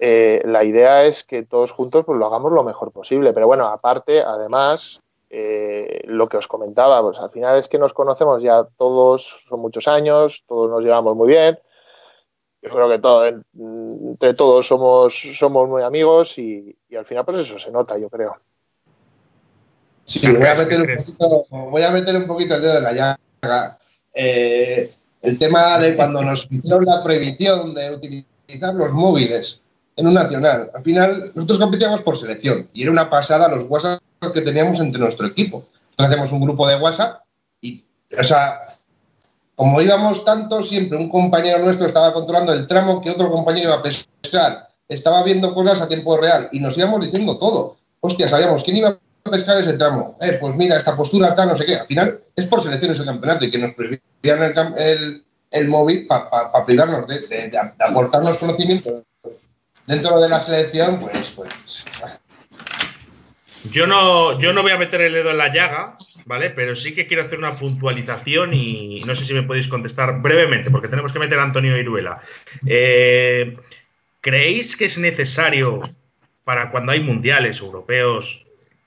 [0.00, 3.32] la idea es que todos juntos pues, lo hagamos lo mejor posible.
[3.32, 5.00] Pero bueno, aparte, además,
[5.34, 9.60] eh, lo que os comentaba, pues al final es que nos conocemos ya todos, son
[9.60, 11.58] muchos años, todos nos llevamos muy bien.
[12.60, 17.58] Yo creo que todo, entre todos somos, somos muy amigos y, al final pues eso
[17.58, 18.36] se nota, yo creo.
[20.04, 22.92] Sí, voy a meter un poquito, voy a meter un poquito el dedo en la
[22.92, 23.78] llaga.
[24.14, 24.92] Eh,
[25.22, 29.60] el tema de cuando nos hicieron la prohibición de utilizar los móviles
[29.96, 30.70] en un nacional.
[30.74, 34.00] Al final, nosotros competíamos por selección y era una pasada los WhatsApp
[34.34, 35.64] que teníamos entre nuestro equipo.
[35.96, 37.22] hacemos un grupo de WhatsApp
[37.60, 37.84] y,
[38.18, 38.58] o sea,
[39.54, 43.78] como íbamos tanto, siempre un compañero nuestro estaba controlando el tramo que otro compañero iba
[43.78, 47.76] a pescar, estaba viendo cosas a tiempo real y nos íbamos diciendo todo.
[48.00, 48.98] Hostia, sabíamos quién iba
[49.30, 50.16] pescar ese tramo.
[50.20, 51.76] Eh, pues mira, esta postura tal, no sé qué.
[51.76, 57.06] Al final es por selecciones el campeonato y que nos prohibieran el, móvil para privarnos
[57.06, 59.04] de, aportarnos conocimiento
[59.86, 61.52] dentro de la selección, pues, pues
[63.70, 65.94] yo no, yo no voy a meter el dedo en la llaga,
[66.24, 66.50] ¿vale?
[66.50, 70.70] Pero sí que quiero hacer una puntualización y no sé si me podéis contestar brevemente,
[70.70, 72.20] porque tenemos que meter a Antonio Iruela.
[72.68, 73.56] Eh,
[74.20, 75.80] ¿Creéis que es necesario
[76.44, 78.44] para cuando hay mundiales europeos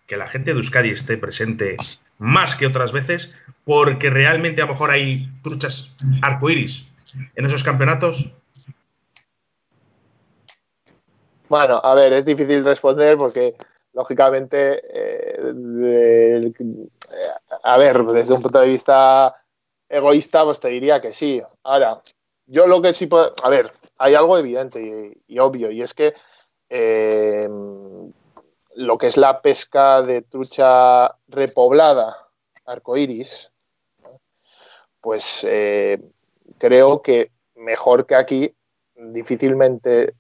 [0.08, 1.78] que la gente de Euskadi esté presente
[2.18, 3.32] más que otras veces?
[3.64, 5.92] Porque realmente a lo mejor hay truchas
[6.22, 6.86] arcoíris
[7.36, 8.32] en esos campeonatos.
[11.50, 13.56] Bueno, a ver, es difícil responder porque
[13.94, 16.52] lógicamente, eh,
[17.64, 19.34] a ver, desde un punto de vista
[19.88, 21.42] egoísta, pues te diría que sí.
[21.64, 22.02] Ahora,
[22.48, 26.14] yo lo que sí puedo, a ver, hay algo evidente y, obvio, y es que
[26.70, 27.48] eh,
[28.76, 32.18] lo que es la pesca de trucha repoblada,
[32.66, 33.52] arcoiris,
[35.02, 36.02] pues eh,
[36.58, 38.56] creo que mejor que aquí
[38.96, 40.14] difícilmente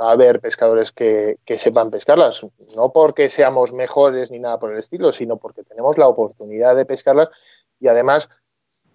[0.00, 2.42] va a haber pescadores que, sepan pescarlas,
[2.76, 6.84] no porque seamos mejores ni nada por el estilo, sino porque tenemos la oportunidad de
[6.84, 7.28] pescarlas
[7.80, 8.28] y además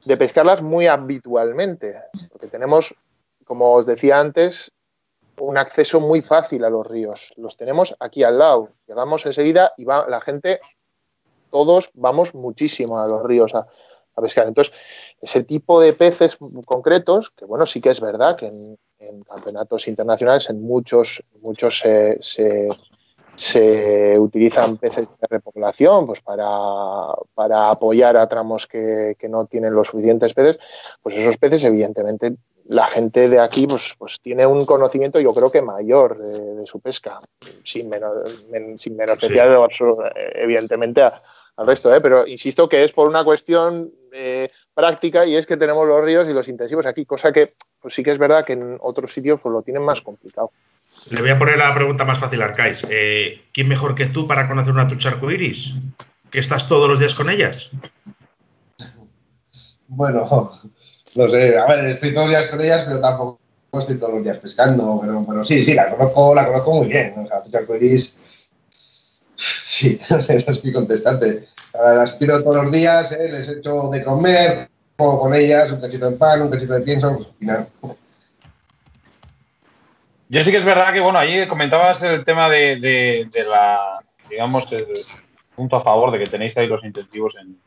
[0.05, 2.01] de pescarlas muy habitualmente,
[2.31, 2.95] porque tenemos,
[3.45, 4.71] como os decía antes,
[5.39, 7.33] un acceso muy fácil a los ríos.
[7.37, 8.69] Los tenemos aquí al lado.
[8.87, 10.59] Llegamos enseguida y va la gente,
[11.49, 13.65] todos vamos muchísimo a los ríos a,
[14.19, 14.47] a pescar.
[14.47, 14.73] Entonces,
[15.21, 18.77] ese tipo de peces concretos, que bueno, sí que es verdad que en,
[19.23, 22.67] campeonatos internacionales, en muchos, muchos se,
[24.19, 30.59] utilizan peces de repoblación pues para, apoyar a tramos que, no tienen los suficientes peces,
[31.01, 32.35] pues esos peces evidentemente
[32.69, 36.79] la gente de aquí pues, pues tiene un conocimiento yo creo que mayor de, su
[36.79, 37.17] pesca,
[37.63, 38.15] sin, menos,
[38.77, 39.69] sin menospreciar
[40.35, 41.99] evidentemente al resto, ¿eh?
[41.99, 46.29] pero insisto que es por una cuestión eh, práctica y es que tenemos los ríos
[46.29, 47.49] y los intensivos aquí, cosa que
[47.81, 50.51] pues sí que es verdad que en otros sitios pues, lo tienen más complicado.
[51.11, 52.85] Le voy a poner la pregunta más fácil, Arcais.
[52.89, 55.73] Eh, ¿Quién mejor que tú para conocer una trucha arcoiris?
[56.29, 57.69] ¿Que estás todos los días con ellas?
[59.87, 60.51] Bueno,
[61.15, 61.57] no sé.
[61.57, 63.39] A ver, estoy todos los días con ellas, pero tampoco
[63.73, 67.13] estoy todos los días pescando, pero, pero sí, sí, la conozco, la conozco muy bien.
[67.17, 68.15] O sea, Ficha Arcoiris,
[69.35, 69.99] sí,
[70.29, 71.45] estoy contestante.
[71.73, 73.29] Las tiro todos los días, ¿eh?
[73.31, 77.15] les echo de comer, juego con ellas, un cachito de pan, un cachito de pienso,
[77.15, 77.67] pues al final.
[80.29, 84.71] Yo sí que es verdad que, bueno, ahí comentabas el tema de, de, la, digamos,
[84.71, 84.85] el
[85.55, 87.57] punto a favor de que tenéis ahí los intensivos en,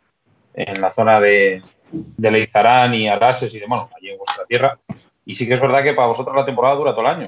[0.55, 1.63] en la zona de,
[1.93, 4.79] de Leizarán y Arases y demás, allí en vuestra tierra.
[5.25, 7.27] Y sí que es verdad que para vosotros la temporada dura todo el año.